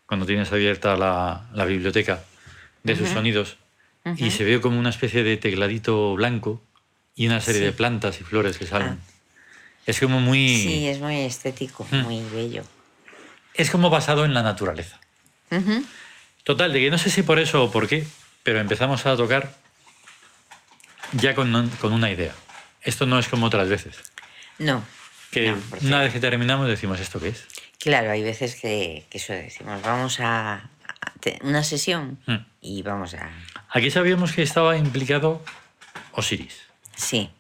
cuando 0.07 0.25
tienes 0.27 0.51
abierta 0.53 0.97
la, 0.97 1.49
la 1.53 1.65
biblioteca 1.67 2.25
de 2.83 2.97
sus 2.97 3.09
sonidos 3.11 3.57
y 4.17 4.31
se 4.31 4.45
ve 4.45 4.61
como 4.61 4.79
una 4.79 4.89
especie 4.91 5.23
de 5.23 5.37
tecladito 5.37 6.15
blanco 6.15 6.63
y 7.15 7.27
una 7.27 7.41
serie 7.41 7.61
Sí. 7.61 7.65
de 7.67 7.73
plantas 7.73 8.21
y 8.21 8.25
flores 8.25 8.57
que 8.59 8.67
salen. 8.67 8.99
Ah. 9.01 9.10
Es 9.87 9.99
como 10.01 10.21
muy... 10.21 10.39
sí, 10.57 10.89
es 10.89 10.99
muy 11.01 11.21
estético, 11.21 11.87
Mm. 11.91 11.97
muy 12.03 12.21
bello. 12.33 12.65
Es 13.55 13.71
como 13.71 13.91
basado 13.91 14.25
en 14.25 14.35
la 14.35 14.43
naturaleza. 14.43 15.01
Total, 16.45 16.73
de 16.73 16.81
que 16.81 16.91
no 16.91 16.99
sé 16.99 17.11
si 17.11 17.23
por 17.23 17.39
eso 17.39 17.65
o 17.65 17.71
por 17.71 17.89
qué, 17.89 18.07
pero 18.43 18.61
empezamos 18.61 19.05
a 19.07 19.17
tocar 19.17 19.55
ya 21.13 21.35
con, 21.35 21.69
con 21.81 21.93
una 21.93 22.11
idea. 22.11 22.33
Esto 22.83 23.07
no 23.07 23.19
es 23.19 23.29
como 23.29 23.47
otras 23.47 23.69
veces. 23.69 23.97
No, 24.59 24.85
Que 25.31 25.51
no, 25.53 25.59
una 25.83 26.01
vez 26.01 26.13
que 26.13 26.21
terminamos 26.21 26.69
decimos, 26.69 27.01
¿esto 27.01 27.19
qué 27.21 27.29
es? 27.29 27.45
claro, 27.79 28.11
hay 28.11 28.23
veces 28.23 28.57
que, 28.57 29.07
que 29.09 29.17
eso 29.19 29.33
decimos, 29.33 29.81
vamos 29.83 30.19
a, 30.21 30.69
una 31.43 31.65
sesión 31.65 32.19
Mm. 32.27 32.37
y 32.61 32.83
vamos 32.83 33.15
a... 33.15 33.31
Aquí 33.71 33.91
sabíamos 33.91 34.33
que 34.33 34.43
estaba 34.43 34.77
implicado 34.77 35.43
Osiris. 36.13 36.59
Sí, 36.97 37.31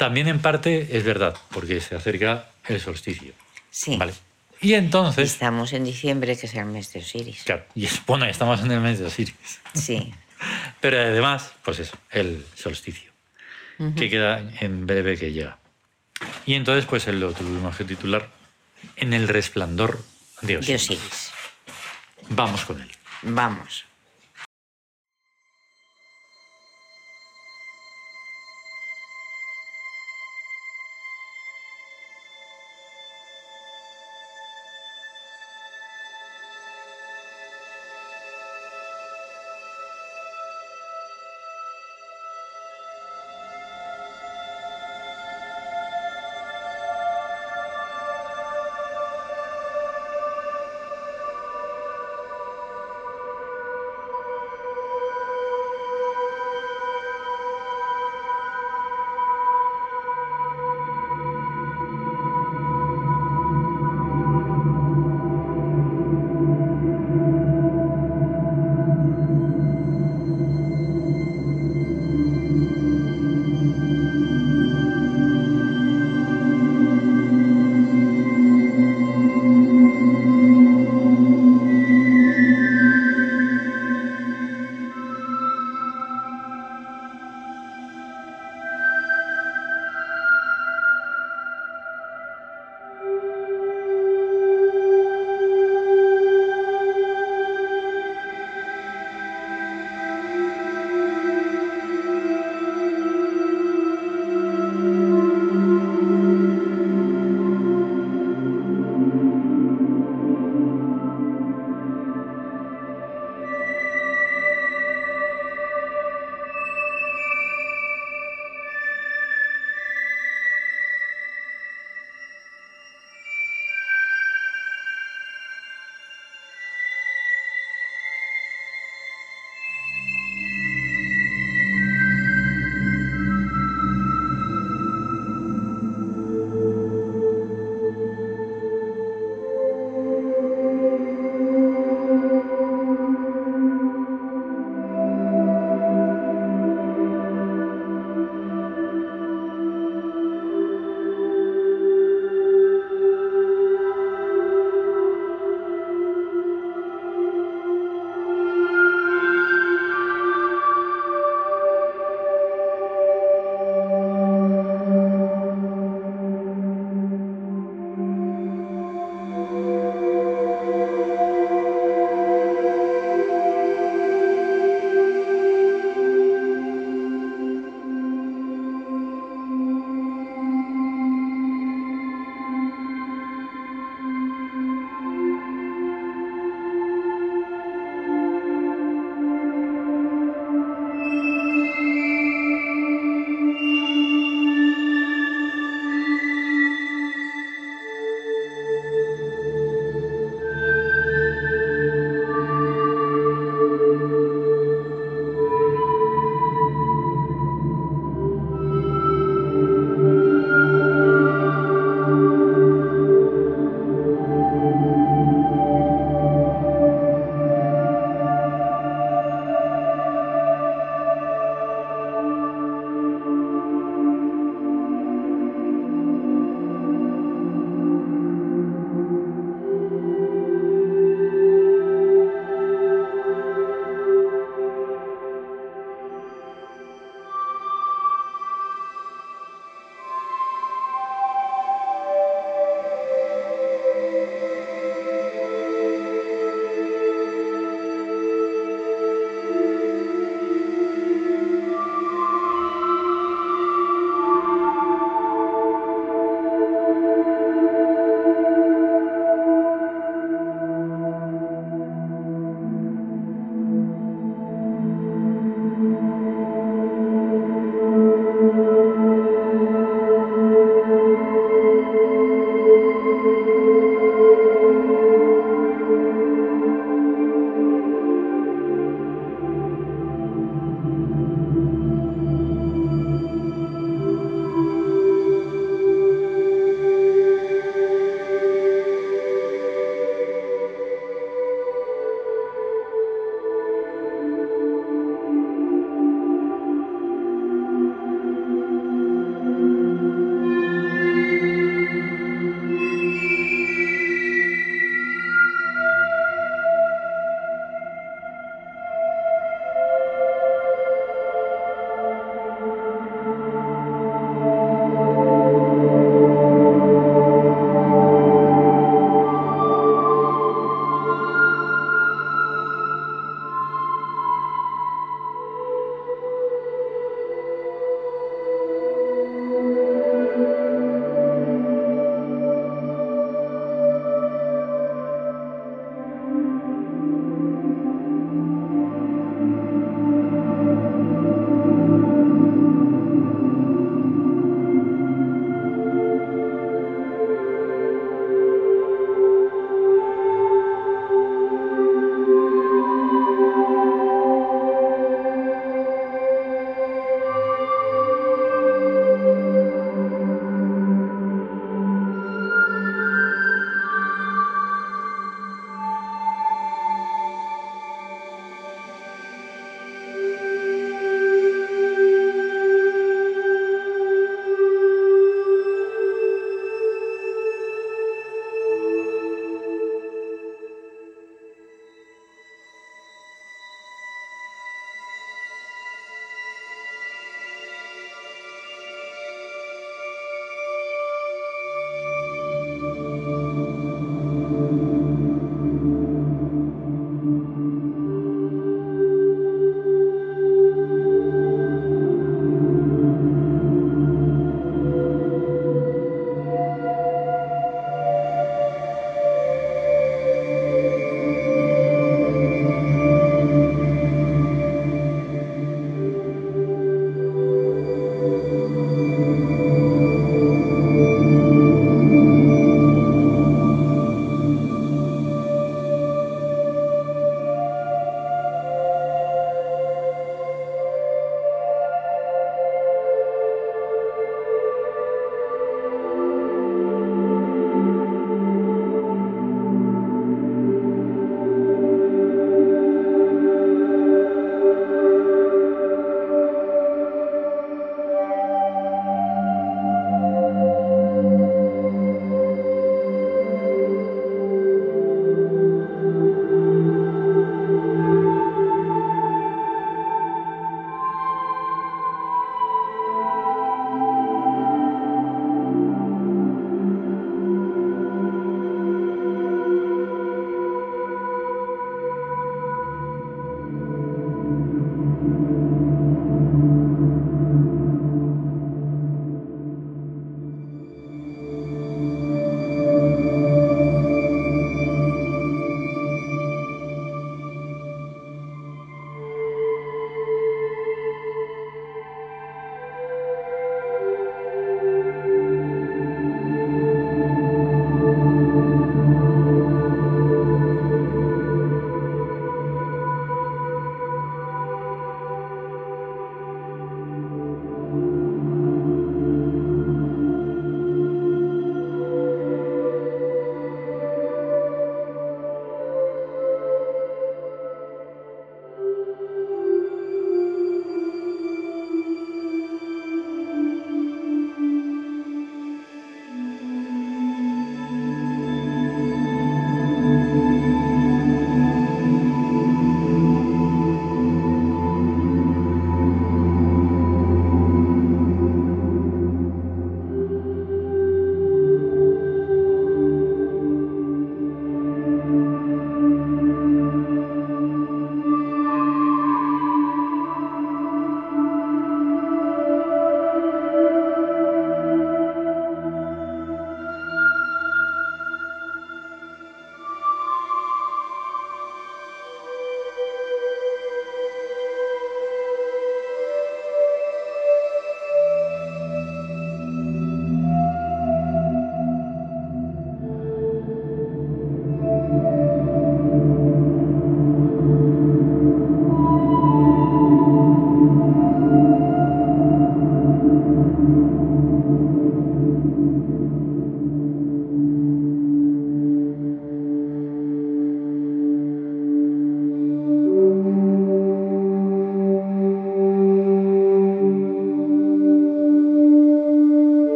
También 0.00 0.28
en 0.28 0.40
parte 0.40 0.96
es 0.96 1.04
verdad, 1.04 1.36
porque 1.50 1.78
se 1.82 1.94
acerca 1.94 2.46
el 2.66 2.80
solsticio. 2.80 3.34
sí. 3.70 3.98
¿vale? 3.98 4.14
Y 4.62 4.72
entonces, 4.72 5.30
Estamos 5.30 5.74
en 5.74 5.84
diciembre, 5.84 6.38
que 6.38 6.46
es 6.46 6.54
el 6.54 6.64
mes 6.64 6.90
de 6.94 7.00
Osiris. 7.00 7.42
claro, 7.44 7.66
y 7.74 7.84
es, 7.84 8.00
bueno, 8.06 8.24
estamos 8.24 8.62
en 8.62 8.70
el 8.72 8.80
mes 8.80 8.98
de 8.98 9.04
Osiris. 9.04 9.60
Sí. 9.74 10.10
Pero 10.80 10.98
además, 10.98 11.52
pues 11.62 11.80
eso, 11.80 11.98
el 12.10 12.46
solsticio, 12.54 13.10
que 13.94 14.08
queda 14.08 14.42
en 14.60 14.86
breve 14.86 15.18
que 15.18 15.32
llega. 15.32 15.58
Y 16.46 16.54
entonces, 16.54 16.86
pues 16.86 17.06
lo 17.08 17.34
tuvimos 17.34 17.76
que 17.76 17.84
titular 17.84 18.30
En 18.96 19.12
el 19.12 19.28
resplandor 19.28 20.02
de. 20.40 20.56
Osiris. 20.56 21.30
Vamos 22.30 22.64
con 22.64 22.80
él. 22.80 22.90
Vamos. 23.20 23.84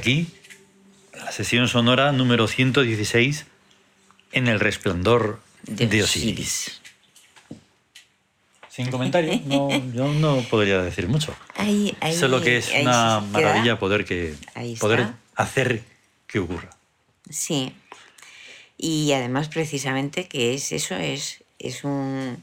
Aquí 0.00 0.28
la 1.14 1.30
sesión 1.30 1.68
sonora 1.68 2.12
número 2.12 2.48
116 2.48 3.46
en 4.32 4.48
el 4.48 4.58
resplandor 4.58 5.40
de, 5.62 5.86
De 5.86 6.02
Osiris. 6.02 6.80
Sin 8.68 8.90
comentario, 8.90 9.40
no, 9.44 9.68
yo 9.92 10.12
no 10.12 10.40
podría 10.48 10.80
decir 10.80 11.06
mucho. 11.08 11.36
Ahí, 11.56 11.94
ahí, 12.00 12.16
Solo 12.16 12.40
que 12.40 12.56
es 12.56 12.70
una 12.80 13.20
maravilla 13.20 13.78
poder, 13.78 14.04
que, 14.04 14.34
poder 14.78 15.08
hacer 15.34 15.82
que 16.26 16.38
ocurra. 16.38 16.70
Sí. 17.28 17.74
Y 18.78 19.12
además 19.12 19.48
precisamente 19.48 20.28
que 20.28 20.54
es 20.54 20.72
eso, 20.72 20.94
es, 20.94 21.44
es 21.58 21.84
un 21.84 22.42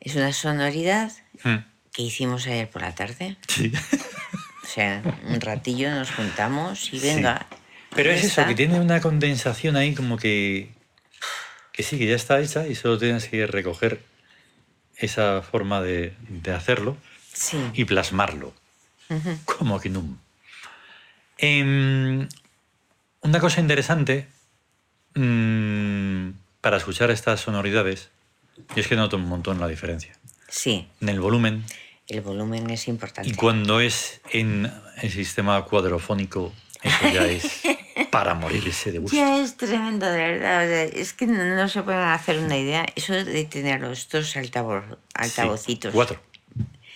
es 0.00 0.14
una 0.14 0.32
sonoridad 0.32 1.12
Mm, 1.42 1.56
que 1.92 2.02
hicimos 2.02 2.46
ayer 2.46 2.70
por 2.70 2.82
la 2.82 2.94
tarde. 2.94 3.36
Sí. 3.48 3.72
O 4.64 4.66
sea, 4.66 5.02
un 5.28 5.40
ratillo 5.40 5.90
nos 5.90 6.10
juntamos 6.10 6.92
y 6.92 6.98
Sí. 6.98 7.06
venga. 7.14 7.46
Pero 7.94 8.10
es 8.10 8.24
eso, 8.24 8.44
que 8.46 8.54
tiene 8.54 8.80
una 8.80 9.00
condensación 9.00 9.76
ahí 9.76 9.94
como 9.94 10.16
que... 10.16 10.72
Que 11.72 11.82
sí, 11.82 11.98
que 11.98 12.06
ya 12.06 12.16
está 12.16 12.40
hecha 12.40 12.66
y 12.66 12.74
solo 12.74 12.98
tienes 12.98 13.28
que 13.28 13.46
recoger 13.46 14.00
esa 14.96 15.42
forma 15.42 15.80
de, 15.80 16.14
de 16.28 16.52
hacerlo 16.52 16.96
Sí. 17.32 17.58
y 17.74 17.84
plasmarlo. 17.84 18.52
Como 19.44 19.80
que 19.80 19.90
no. 19.90 20.02
Em, 21.38 22.28
una 23.20 23.40
cosa 23.40 23.60
interesante 23.60 24.26
mm, 25.14 26.30
para 26.60 26.76
escuchar 26.78 27.10
estas 27.10 27.40
sonoridades, 27.40 28.08
y 28.74 28.80
es 28.80 28.86
que 28.88 28.96
noto 28.96 29.16
un 29.16 29.28
montón 29.28 29.60
la 29.60 29.68
diferencia. 29.68 30.14
Sí, 30.48 30.88
En 31.00 31.08
el 31.08 31.20
volumen 31.20 31.64
el 32.08 32.20
volumen 32.20 32.68
es 32.70 32.88
importante. 32.88 33.30
y 33.30 33.34
cuando 33.34 33.80
es 33.80 34.20
en 34.32 34.70
el 35.02 35.10
sistema 35.10 35.62
cuadrofónico, 35.64 36.52
eso 36.82 37.08
ya 37.12 37.24
es 37.26 37.62
para 38.10 38.34
morirse 38.34 38.92
de 38.92 38.98
gusto. 38.98 39.16
Ya 39.16 39.38
es 39.42 39.56
tremendo, 39.56 40.06
de 40.06 40.16
verdad. 40.18 40.64
o 40.64 40.68
sea, 40.68 40.82
es 40.84 41.12
que 41.14 41.26
no, 41.26 41.42
no 41.56 41.68
se 41.68 41.82
pueden 41.82 42.00
hacer 42.02 42.38
una 42.38 42.56
idea. 42.58 42.86
Eso 42.94 43.12
de 43.14 43.44
tener 43.44 43.80
los 43.80 44.08
dos 44.08 44.36
altavoz, 44.36 44.84
Sí, 44.88 44.94
altavocitos. 45.14 45.92
cuatro. 45.94 46.20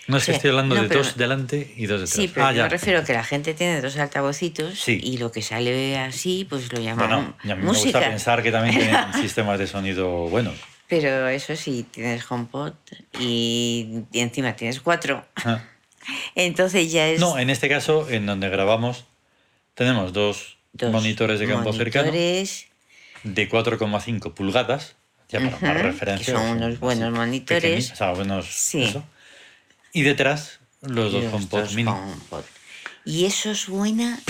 No 0.09 0.17
es 0.17 0.25
que 0.25 0.33
Sí, 0.33 0.37
estoy 0.37 0.51
hablando 0.51 0.75
no, 0.75 0.83
de 0.83 0.89
pero- 0.89 1.03
dos 1.03 1.17
delante 1.19 1.75
y 1.77 1.85
dos 1.87 2.01
detrás. 2.01 2.17
Sí, 2.17 2.29
pero 2.33 2.47
ah, 2.47 2.53
me 2.53 2.69
refiero 2.69 3.01
a 3.01 3.05
que 3.05 3.13
la 3.13 3.25
gente 3.25 3.53
tiene 3.53 3.81
dos 3.83 3.97
altavocitos 3.99 4.79
Sí. 4.81 4.99
y 5.03 5.19
lo 5.19 5.31
que 5.33 5.43
sale 5.43 5.99
así, 5.99 6.47
pues 6.49 6.73
lo 6.73 6.81
llaman 6.81 7.09
Bueno, 7.09 7.37
y 7.45 7.51
a 7.51 7.57
mí 7.57 7.61
me 7.63 7.69
música. 7.69 7.99
gusta 7.99 8.11
pensar 8.11 8.43
que 8.43 8.51
también 8.51 8.75
tienen 8.79 9.13
sistemas 9.21 9.59
de 9.59 9.67
sonido 9.67 10.09
buenos. 10.29 10.55
Pero 10.89 11.29
eso 11.29 11.55
sí, 11.55 11.87
tienes 11.91 12.25
HomePod 12.31 12.73
y, 13.19 14.05
y 14.11 14.21
encima 14.21 14.57
tienes 14.57 14.81
cuatro. 14.81 15.25
Ah. 15.37 15.63
Entonces 16.35 16.91
ya 16.91 17.09
es 17.09 17.21
No, 17.21 17.39
en 17.39 17.51
este 17.51 17.69
caso, 17.69 18.09
en 18.09 18.27
donde 18.27 18.49
grabamos, 18.49 19.05
tenemos 19.75 20.13
dos, 20.13 20.57
dos 20.73 20.91
monitores 20.91 21.39
de 21.41 21.47
campo 21.47 21.73
cercano 21.73 22.07
monitores, 22.07 22.67
de 23.23 23.49
4,5 23.49 24.35
pulgadas, 24.35 24.97
ya 25.29 25.41
para 25.41 25.75
más 25.75 25.83
referencia. 25.83 26.35
que 26.35 26.41
son 26.41 26.51
unos 26.57 26.81
buenos 26.81 27.13
monitores. 27.13 27.93
O 27.93 27.97
sea, 27.97 28.13
buenos. 28.13 28.47
Sí. 28.47 28.85
eso. 28.85 29.05
Y 29.93 30.03
detrás, 30.03 30.61
los 30.81 31.13
dos 31.13 31.25
HomePod 31.33 31.61
dos 31.61 31.75
mini. 31.75 31.91
HomePod. 31.91 32.45
Y 33.05 33.25
eso 33.25 33.55
suena 33.55 34.21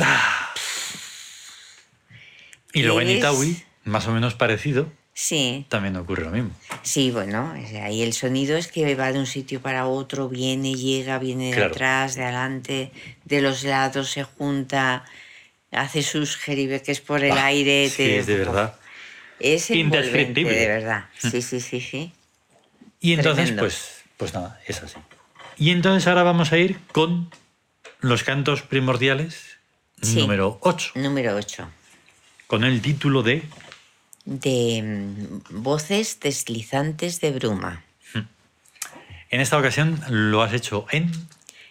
Y 2.73 2.83
luego 2.83 3.01
en 3.01 3.11
Itaui, 3.11 3.63
más 3.85 4.07
o 4.07 4.13
menos 4.13 4.35
parecido, 4.35 4.93
Sí, 5.21 5.67
también 5.69 5.97
ocurre 5.97 6.23
lo 6.27 6.31
mismo. 6.31 6.51
sí, 6.83 7.11
bueno, 7.11 7.53
ahí 7.83 8.03
el 8.03 8.13
sonido 8.13 8.57
es 8.57 8.69
que 8.69 8.95
va 8.95 9.11
de 9.11 9.19
un 9.19 9.27
sitio 9.27 9.61
para 9.61 9.89
otro, 9.89 10.29
viene, 10.29 10.77
llega, 10.77 11.19
viene 11.19 11.47
de 11.49 11.55
Claro. 11.55 11.71
atrás, 11.73 12.15
de 12.15 12.23
adelante, 12.23 12.93
de 13.25 13.43
los 13.43 13.65
lados, 13.65 14.11
se 14.13 14.23
junta, 14.23 15.05
hace 15.73 16.05
sus 16.05 16.37
jeribeques 16.37 17.01
por 17.01 17.25
el 17.25 17.35
Bah, 17.35 17.47
aire. 17.47 17.89
sí, 17.91 17.97
te- 17.97 18.19
es 18.21 18.27
de 18.29 18.37
verdad. 18.37 18.77
Es 19.41 19.69
Indescriptible. 19.73 20.55
de 20.55 20.69
verdad. 20.69 21.07
Sí, 21.19 21.43
sí, 21.43 21.59
sí, 21.61 21.81
sí. 21.81 22.13
Y 23.01 23.15
entonces, 23.15 23.47
Tremendo. 23.47 23.63
pues, 23.63 24.03
pues 24.19 24.35
nada, 24.35 24.61
es 24.69 24.81
así. 24.85 24.99
Y 25.57 25.73
entonces 25.73 26.07
ahora 26.07 26.23
vamos 26.23 26.53
a 26.53 26.59
ir 26.59 26.79
con 26.93 27.29
los 27.99 28.23
cantos 28.23 28.63
primordiales 28.63 29.59
Sí. 30.01 30.15
número 30.21 30.59
8, 30.63 30.93
Número 30.95 31.35
8. 31.35 31.69
con 32.47 32.63
el 32.63 32.81
título 32.81 33.25
de 33.25 33.43
De 34.31 34.83
mm, 34.83 35.63
voces 35.63 36.21
deslizantes 36.21 37.21
de 37.23 37.31
bruma 37.33 37.83
En 39.31 39.41
esta 39.41 39.57
ocasión 39.59 39.99
lo 40.11 40.43
has 40.43 40.53
hecho 40.53 40.87
en 40.91 41.11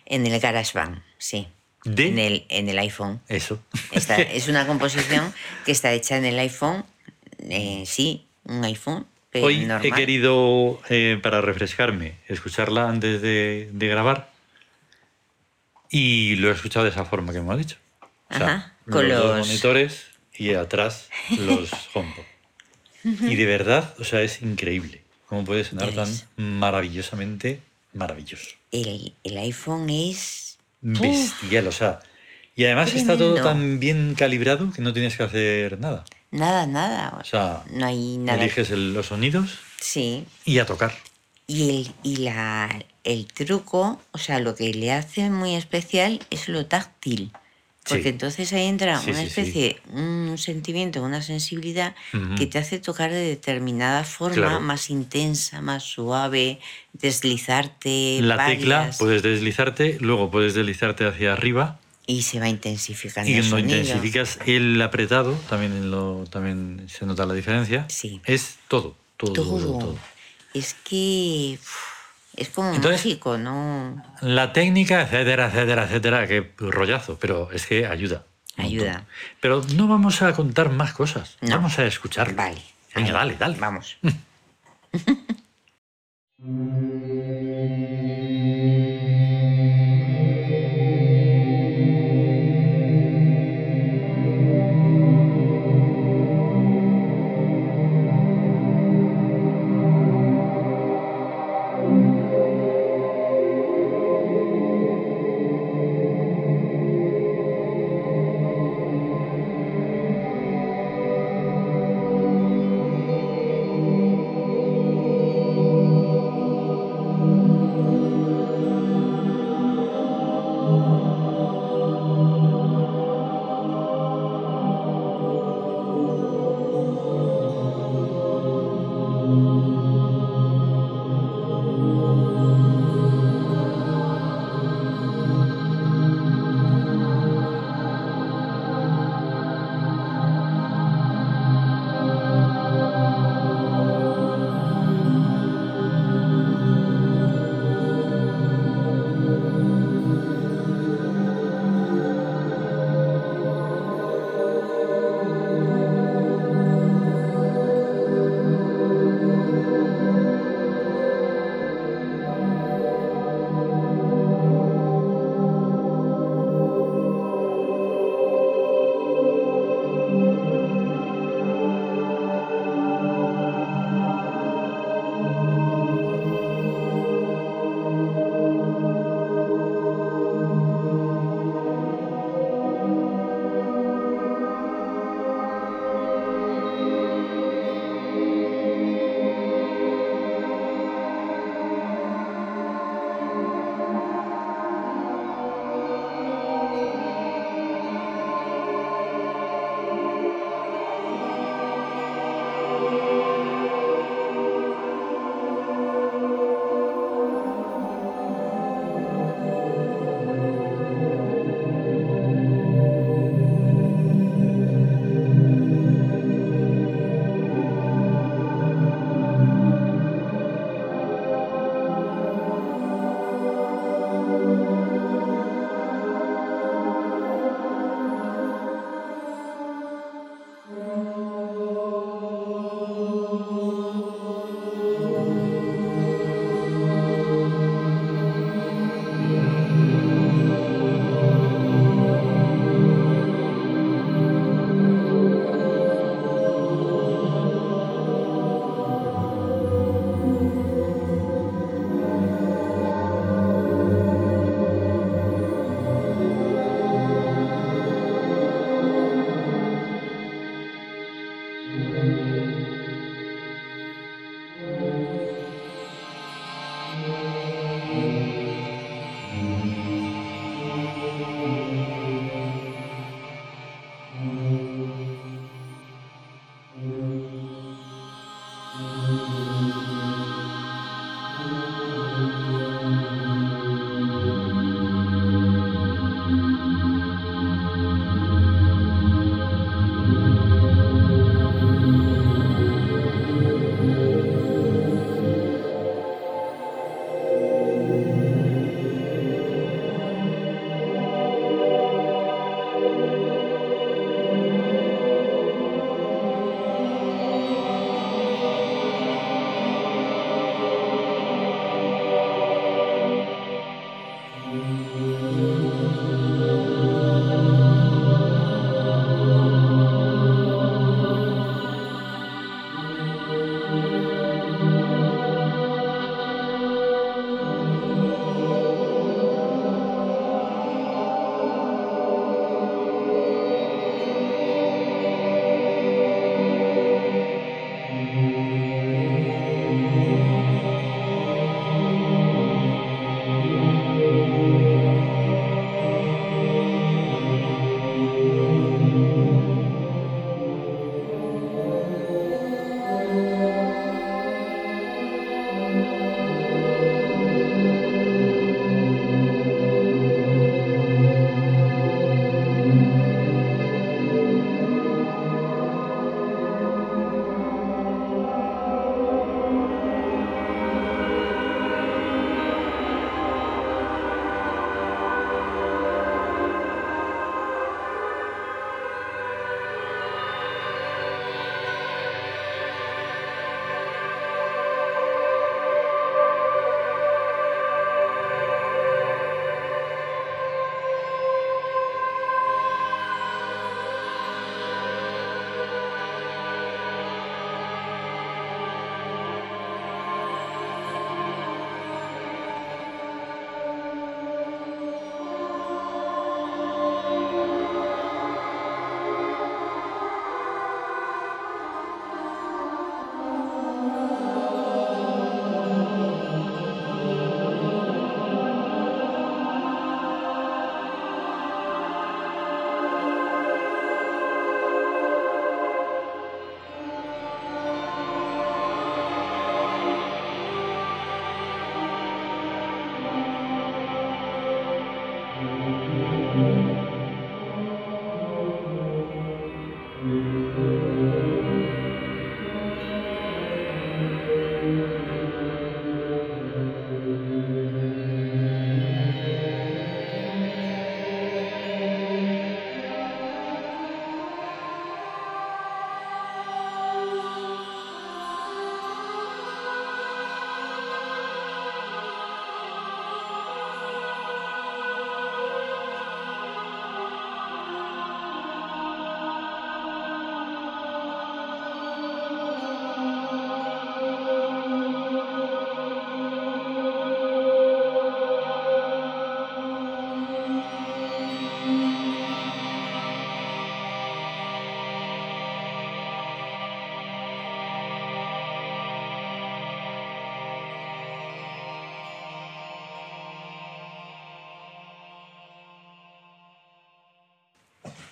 en 0.10 0.26
el 0.26 0.40
GarageBand, 0.40 1.02
sí. 1.20 1.48
de 1.84 2.08
En 2.08 2.18
el, 2.20 2.46
en 2.50 2.70
el 2.70 2.80
iPhone. 2.80 3.20
eso. 3.28 3.60
Esta 3.92 4.16
es 4.38 4.48
una 4.48 4.66
composición 4.66 5.34
que 5.66 5.72
está 5.74 5.92
hecha 5.92 6.16
en 6.18 6.26
el 6.26 6.40
iPhone, 6.40 6.84
eh, 7.40 7.84
sí, 7.86 8.26
un 8.46 8.64
iPhone, 8.64 9.06
pero 9.30 9.46
Hoy 9.48 9.66
normal. 9.66 9.86
he 9.86 9.92
querido, 9.92 10.82
eh, 10.90 11.20
para 11.22 11.42
refrescarme, 11.42 12.16
escucharla 12.30 12.88
antes 12.90 13.22
de, 13.22 13.70
de 13.74 13.88
grabar 13.88 14.32
y 15.90 16.38
lo 16.38 16.50
he 16.50 16.54
escuchado 16.54 16.86
de 16.86 16.92
esa 16.92 17.04
forma 17.06 17.34
que 17.34 17.42
me 17.42 17.52
has 17.52 17.60
dicho. 17.60 17.76
O 18.30 18.34
sea, 18.38 18.48
Ajá, 18.56 18.74
con 18.90 19.08
los- 19.10 19.46
monitores 19.46 20.06
y 20.36 20.54
atrás 20.54 21.10
los 21.38 21.70
HomePod. 21.94 22.24
Y 23.22 23.36
de 23.36 23.46
verdad, 23.46 23.94
o 24.00 24.04
sea, 24.04 24.22
es 24.22 24.42
increíble 24.42 25.02
cómo 25.28 25.44
puede 25.46 25.64
sonar 25.64 25.92
tan 25.94 26.10
maravillosamente 26.38 27.60
maravilloso. 27.94 28.48
El, 28.72 29.14
el 29.24 29.38
iPhone 29.38 29.90
es... 29.90 30.58
Bestial, 30.82 31.68
o 31.68 31.72
sea. 31.72 32.00
Y 32.56 32.66
además 32.66 32.94
está 32.94 33.18
todo 33.18 33.36
tan 33.42 33.80
bien 33.80 34.16
calibrado 34.18 34.72
que 34.72 34.82
no 34.82 34.94
tienes 34.94 35.18
que 35.18 35.24
hacer 35.24 35.80
nada. 35.80 36.06
Nada, 36.32 36.68
nada. 36.68 37.18
O 37.20 37.24
sea, 37.24 37.64
no 37.72 37.86
hay 37.86 38.18
nada. 38.18 38.40
eliges 38.42 38.70
el- 38.72 38.94
los 38.94 39.08
sonidos 39.08 39.58
Sí. 39.80 40.26
y 40.46 40.60
a 40.60 40.66
tocar. 40.66 40.94
Y, 41.48 41.70
el, 41.70 41.92
y 42.04 42.18
la, 42.18 42.84
el 43.04 43.26
truco, 43.28 44.02
o 44.12 44.18
sea, 44.18 44.40
lo 44.40 44.54
que 44.56 44.74
le 44.74 44.92
hace 44.92 45.30
muy 45.30 45.56
especial 45.56 46.20
es 46.30 46.50
lo 46.50 46.66
táctil. 46.66 47.32
Porque 47.88 48.04
Sí. 48.04 48.10
entonces 48.10 48.52
ahí 48.54 48.66
entra 48.66 49.00
Sí, 49.00 49.12
una 49.12 49.22
sí. 49.22 49.28
especie, 49.28 49.80
un 49.94 50.38
sentimiento, 50.38 51.02
una 51.04 51.22
sensibilidad 51.22 51.96
que 52.38 52.46
te 52.46 52.58
hace 52.60 52.80
tocar 52.80 53.12
de 53.12 53.22
determinada 53.22 54.04
forma, 54.04 54.36
Claro. 54.36 54.60
más 54.62 54.90
intensa, 54.90 55.62
más 55.62 55.84
suave, 55.84 56.60
deslizarte. 56.94 58.20
La 58.22 58.46
tecla 58.46 58.92
puedes 58.98 59.22
deslizarte, 59.24 59.98
luego 60.00 60.30
puedes 60.32 60.54
deslizarte 60.54 61.06
hacia 61.06 61.34
arriba 61.34 61.80
Y 62.10 62.22
se 62.22 62.40
va 62.40 62.48
intensificando 62.48 63.30
y 63.30 63.34
cuando 63.50 63.58
intensificas 63.76 64.40
el 64.46 64.82
apretado, 64.82 65.34
también, 65.50 65.74
en 65.74 65.92
lo, 65.92 66.24
también 66.30 66.86
se 66.88 67.06
nota 67.06 67.26
la 67.26 67.34
diferencia. 67.34 67.86
Sí. 67.90 68.22
Es 68.26 68.56
todo, 68.70 68.96
todo, 69.18 69.34
todo. 69.34 69.46
Todo. 69.60 69.80
todo. 69.80 70.00
Es 70.54 70.74
que 70.74 71.60
es 72.38 72.50
como 72.50 72.74
Entonces, 72.74 73.04
mágico, 73.04 73.38
¿no? 73.38 74.02
La 74.22 74.54
técnica, 74.54 75.02
etcétera, 75.02 75.48
etcétera, 75.48 75.84
etcétera, 75.86 76.28
qué 76.28 76.52
rollazo, 76.58 77.18
pero 77.20 77.52
es 77.52 77.66
que 77.66 77.88
ayuda. 77.88 78.24
Ayuda. 78.56 79.06
Pero 79.42 79.64
no 79.76 79.88
vamos 79.88 80.22
a 80.22 80.34
contar 80.34 80.70
más 80.70 80.94
cosas, 80.94 81.38
vamos 81.42 81.78
a 81.80 81.86
escuchar. 81.86 82.34
Vale. 82.36 82.62
Venga, 82.96 83.12
dale, 83.12 83.36
dale. 83.38 83.58
Vamos. 83.60 83.98
Mm. 84.02 84.10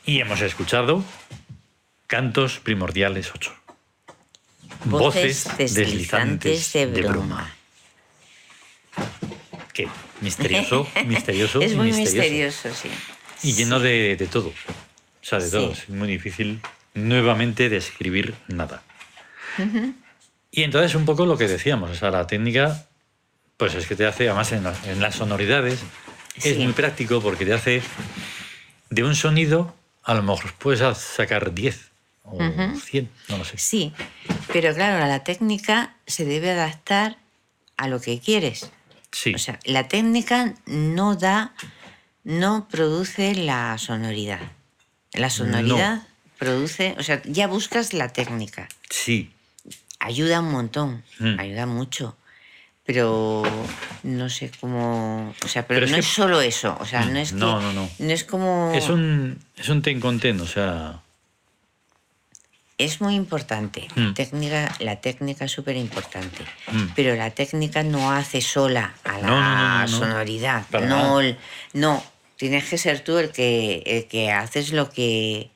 Y 0.05 0.19
hemos 0.19 0.41
escuchado 0.41 1.03
Cantos 2.07 2.59
Primordiales 2.59 3.31
8. 3.33 3.53
Voces 4.85 5.47
deslizantes 5.57 6.73
de 6.73 6.85
bruma. 7.01 7.55
Qué 9.73 9.87
misterioso, 10.21 10.87
misterioso, 11.05 11.61
es 11.61 11.75
muy 11.75 11.91
misterioso. 11.91 12.15
misterioso, 12.61 12.73
sí. 12.73 12.89
Y 13.43 13.53
lleno 13.53 13.79
de, 13.79 14.15
de 14.15 14.27
todo. 14.27 14.49
O 14.49 14.53
sea, 15.27 15.39
de 15.39 15.49
todo. 15.49 15.73
Sí. 15.73 15.81
Es 15.83 15.89
muy 15.89 16.07
difícil 16.07 16.61
nuevamente 16.93 17.69
describir 17.69 18.35
nada. 18.47 18.83
Y 20.51 20.63
entonces 20.63 20.95
un 20.95 21.05
poco 21.05 21.25
lo 21.25 21.37
que 21.37 21.47
decíamos, 21.47 21.89
o 21.91 21.95
sea, 21.95 22.11
la 22.11 22.27
técnica, 22.27 22.85
pues 23.57 23.73
es 23.75 23.87
que 23.87 23.95
te 23.95 24.05
hace, 24.05 24.27
además 24.29 24.51
en, 24.51 24.63
la- 24.63 24.75
en 24.85 25.01
las 25.01 25.15
sonoridades, 25.15 25.79
es 26.43 26.57
muy 26.57 26.73
práctico 26.73 27.21
porque 27.21 27.45
te 27.45 27.53
hace 27.53 27.81
de 28.89 29.03
un 29.03 29.15
sonido, 29.15 29.75
a 30.05 30.13
lo 30.13 30.23
mejor 30.23 30.53
puedes 30.53 30.97
sacar 30.97 31.53
10 31.53 31.91
o 32.23 32.37
100, 32.39 33.09
no 33.29 33.37
lo 33.37 33.45
sé. 33.45 33.57
Sí, 33.57 33.93
pero 34.53 34.73
claro, 34.73 35.05
la 35.05 35.23
técnica 35.23 35.95
se 36.07 36.25
debe 36.25 36.51
adaptar 36.51 37.17
a 37.77 37.87
lo 37.87 37.99
que 37.99 38.19
quieres. 38.19 38.71
Sí, 39.11 39.33
O 39.33 39.37
sea, 39.39 39.59
la 39.65 39.87
técnica 39.87 40.53
no 40.65 41.15
da, 41.15 41.53
no 42.23 42.67
produce 42.69 43.33
la 43.35 43.77
sonoridad. 43.77 44.41
La 45.13 45.29
sonoridad 45.29 46.07
produce, 46.37 46.95
o 46.99 47.03
sea, 47.03 47.21
ya 47.25 47.47
buscas 47.47 47.93
la 47.93 48.09
técnica. 48.13 48.67
sí, 48.89 49.31
Ayuda 49.99 50.41
un 50.41 50.51
montón, 50.51 51.03
Mm. 51.19 51.39
ayuda 51.39 51.65
mucho. 51.65 52.15
Pero 52.85 53.41
no 54.03 54.29
sé 54.29 54.51
cómo. 54.59 55.33
O 55.43 55.47
sea, 55.47 55.65
pero, 55.67 55.77
Pero 55.77 55.85
es 55.87 55.91
no 55.91 55.95
que- 55.95 55.99
es 56.01 56.05
solo 56.07 56.41
eso. 56.41 56.77
O 56.79 56.85
sea, 56.85 57.03
no 57.05 57.17
es 57.17 57.31
que. 57.31 57.37
No, 57.37 57.59
no, 57.59 57.73
no. 57.73 57.89
No 57.97 58.11
es 58.11 58.23
como. 58.23 58.71
es 58.75 58.89
un, 58.89 59.39
es 59.57 59.69
un 59.69 59.81
ten 59.81 59.99
con 59.99 60.19
ten, 60.19 60.39
o 60.39 60.45
sea, 60.45 61.01
Es 62.77 62.99
muy 63.01 63.15
importante. 63.15 63.87
Mm. 63.95 64.13
Técnica, 64.13 64.75
la 64.79 64.97
técnica 64.99 65.45
es 65.45 65.51
súper 65.51 65.77
importante. 65.77 66.43
Mm. 66.71 66.87
Pero 66.95 67.15
la 67.15 67.31
técnica 67.31 67.83
no 67.83 68.11
hace 68.11 68.41
sola 68.41 68.93
a 69.05 69.17
la 69.17 69.27
No, 69.27 69.39
no, 69.39 69.41
no, 69.41 69.67
no, 69.67 69.79
no. 69.81 69.87
sonoridad. 69.87 70.65
No, 70.71 71.21
no. 71.73 72.03
Tienes 72.37 72.65
que 72.69 72.77
ser 72.77 72.99
tú 72.99 73.17
el 73.17 73.31
que, 73.31 73.81
el 73.85 74.05
que 74.07 74.29
haces 74.31 74.73
lo 74.73 74.89
que. 74.89 75.49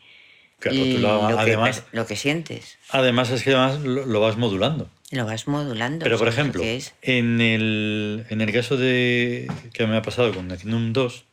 Claro, 0.59 0.77
tú 0.77 0.97
lo- 0.99 1.29
lo 1.29 1.35
que 1.35 1.41
además- 1.41 1.83
lo 1.91 2.05
que 2.07 2.15
sientes. 2.15 2.77
además 2.89 3.29
es 3.31 3.43
que 3.43 3.53
además 3.53 3.81
lo, 3.81 4.05
lo 4.05 4.19
vas 4.21 4.37
modulando. 4.37 4.89
Lo 5.11 5.25
vas 5.25 5.47
modulando. 5.47 6.03
Pero 6.03 6.17
por 6.17 6.27
¿sabes 6.27 6.35
lo 6.37 6.41
ejemplo, 6.41 6.63
es? 6.63 6.93
en 7.01 7.41
el, 7.41 8.25
en 8.29 8.41
el 8.41 8.51
caso 8.53 8.77
de 8.77 9.51
que 9.73 9.87
me 9.87 9.97
ha 9.97 10.01
pasado 10.01 10.33
con 10.33 10.51
Equinum 10.51 10.93
2, 10.93 11.25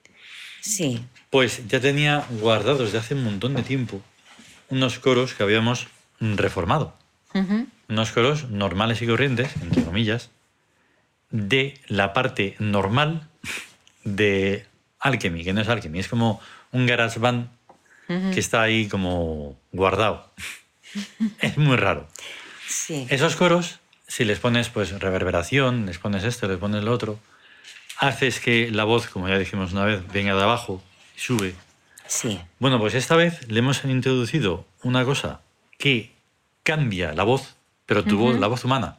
Sí. 0.60 1.04
pues 1.30 1.66
ya 1.68 1.78
tenía 1.80 2.24
guardados 2.40 2.80
desde 2.80 2.98
hace 2.98 3.14
un 3.14 3.22
montón 3.24 3.54
de 3.54 3.62
tiempo 3.62 4.00
unos 4.68 4.98
coros 4.98 5.34
que 5.34 5.42
habíamos 5.42 5.86
reformado. 6.20 6.96
Unos 7.88 8.10
coros 8.12 8.48
normales 8.50 9.00
y 9.02 9.06
corrientes, 9.06 9.50
entre 9.62 9.84
comillas, 9.84 10.30
de 11.30 11.74
la 11.86 12.12
parte 12.14 12.56
normal 12.58 13.28
de 14.04 14.64
Alchemy, 15.00 15.44
que 15.44 15.52
no 15.52 15.60
es 15.60 15.68
Alchemy, 15.68 15.98
es 16.00 16.08
como 16.08 16.40
un 16.72 16.86
garage 16.86 17.18
band 17.20 17.48
que 18.08 18.40
está 18.40 18.62
ahí 18.62 18.88
como 18.88 19.56
guardado. 19.72 20.32
es 21.42 21.56
muy 21.58 21.76
raro. 21.76 22.08
Sí. 22.66 23.06
Esos 23.10 23.36
coros, 23.36 23.78
si 24.08 24.24
les 24.24 24.38
pones 24.38 24.68
pues 24.68 24.90
reverberación, 24.98 25.86
les 25.86 25.98
pones 25.98 26.24
esto, 26.24 26.48
les 26.48 26.58
pones 26.58 26.82
lo 26.84 26.92
otro, 26.92 27.18
haces 27.98 28.40
que 28.40 28.70
la 28.70 28.84
voz, 28.84 29.06
como 29.08 29.28
ya 29.28 29.38
dijimos 29.38 29.72
una 29.72 29.84
vez, 29.84 30.06
venga 30.12 30.34
de 30.34 30.42
abajo 30.42 30.82
y 31.16 31.20
sube. 31.20 31.54
Sí. 32.06 32.40
Bueno, 32.58 32.78
pues 32.78 32.94
esta 32.94 33.16
vez 33.16 33.48
le 33.48 33.58
hemos 33.58 33.84
introducido 33.84 34.66
una 34.82 35.04
cosa 35.04 35.40
que 35.78 36.12
cambia 36.62 37.12
la 37.12 37.24
voz, 37.24 37.54
pero 37.86 38.04
tu 38.04 38.18
voz, 38.18 38.38
la 38.38 38.46
voz 38.46 38.64
humana. 38.64 38.98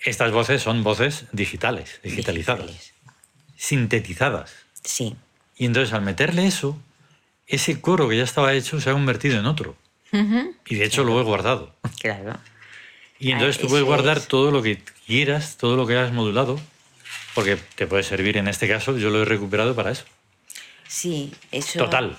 Estas 0.00 0.32
voces 0.32 0.62
son 0.62 0.82
voces 0.84 1.24
digitales, 1.32 2.00
digitalizadas, 2.02 2.66
Digitales. 2.66 2.94
sintetizadas. 3.56 4.54
Sí. 4.82 5.16
Y 5.56 5.66
entonces 5.66 5.92
al 5.92 6.02
meterle 6.02 6.46
eso, 6.46 6.78
ese 7.46 7.80
coro 7.80 8.08
que 8.08 8.16
ya 8.16 8.22
estaba 8.24 8.52
hecho 8.54 8.80
se 8.80 8.90
ha 8.90 8.92
convertido 8.92 9.38
en 9.38 9.46
otro. 9.46 9.76
Y 10.12 10.74
de 10.76 10.84
hecho 10.84 11.04
lo 11.04 11.20
he 11.20 11.22
guardado. 11.24 11.74
Claro. 12.00 12.38
Y 13.18 13.32
entonces 13.32 13.58
tú 13.60 13.68
puedes 13.68 13.84
guardar 13.84 14.18
es. 14.18 14.28
todo 14.28 14.50
lo 14.50 14.62
que 14.62 14.78
quieras, 15.06 15.56
todo 15.56 15.76
lo 15.76 15.86
que 15.86 15.96
hayas 15.96 16.12
modulado, 16.12 16.58
porque 17.34 17.56
te 17.74 17.86
puede 17.86 18.02
servir 18.04 18.36
en 18.36 18.48
este 18.48 18.68
caso, 18.68 18.96
yo 18.96 19.10
lo 19.10 19.22
he 19.22 19.24
recuperado 19.24 19.74
para 19.74 19.90
eso. 19.90 20.04
Sí, 20.86 21.32
eso. 21.50 21.78
Total. 21.80 22.16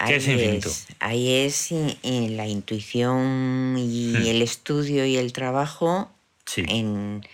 Ahí 0.00 0.14
es 0.14 0.28
infinito. 0.28 0.70
ahí 1.00 1.32
es 1.44 1.72
i- 1.72 1.98
i- 2.02 2.28
la 2.28 2.46
intuición 2.46 3.76
y 3.78 4.12
Hmm. 4.14 4.26
el 4.26 4.42
estudio 4.42 5.04
y 5.04 5.16
el 5.16 5.32
trabajo 5.32 6.08
Sí. 6.46 6.64
en, 6.68 7.26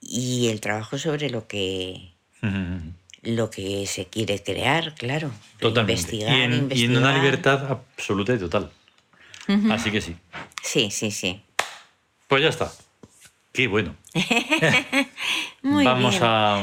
y 0.00 0.48
el 0.48 0.60
trabajo 0.60 0.98
sobre 0.98 1.30
lo 1.30 1.48
que 1.48 2.12
lo 3.26 3.50
que 3.50 3.86
se 3.86 4.06
quiere 4.06 4.42
crear, 4.42 4.94
claro. 4.94 5.30
Totalmente. 5.60 6.00
Investigar, 6.00 6.34
y, 6.36 6.42
en, 6.42 6.52
y 6.52 6.54
en 6.54 6.62
investigar. 6.62 6.96
una 6.98 7.12
libertad 7.14 7.70
absoluta 7.70 8.32
y 8.34 8.38
total. 8.38 8.70
Así 9.70 9.90
que 9.90 10.00
sí. 10.00 10.16
Sí, 10.62 10.90
sí, 10.90 11.10
sí. 11.10 11.42
Pues 12.28 12.42
ya 12.42 12.48
está. 12.48 12.72
Qué 13.52 13.68
bueno. 13.68 13.94
Muy 15.62 15.84
vamos, 15.84 16.12
bien. 16.12 16.24
A, 16.24 16.62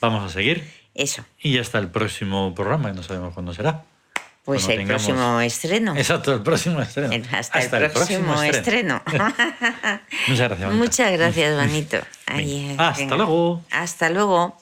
vamos 0.00 0.30
a 0.30 0.32
seguir. 0.32 0.68
Eso. 0.94 1.24
Y 1.40 1.54
ya 1.54 1.60
está 1.60 1.78
el 1.78 1.88
próximo 1.88 2.54
programa, 2.54 2.90
que 2.90 2.96
no 2.96 3.02
sabemos 3.02 3.32
cuándo 3.34 3.54
será. 3.54 3.84
Pues 4.44 4.68
el 4.68 4.78
tengamos- 4.78 4.88
próximo 5.04 5.40
estreno. 5.40 5.96
Exacto, 5.96 6.34
el 6.34 6.42
próximo 6.42 6.80
estreno. 6.82 7.12
El- 7.12 7.24
Hasta, 7.32 7.60
el, 7.60 7.90
próximo, 7.92 8.42
estreno. 8.42 9.00
Muchas 10.28 10.48
gracias. 10.48 10.60
Mónica. 10.60 10.72
Muchas 10.84 11.12
gracias. 11.12 12.04
Ay, 12.26 12.66
Venga. 12.68 12.88
Hasta 12.88 13.00
venga. 13.02 13.16
luego. 13.16 13.62
Hasta 13.70 14.10
luego. 14.10 14.58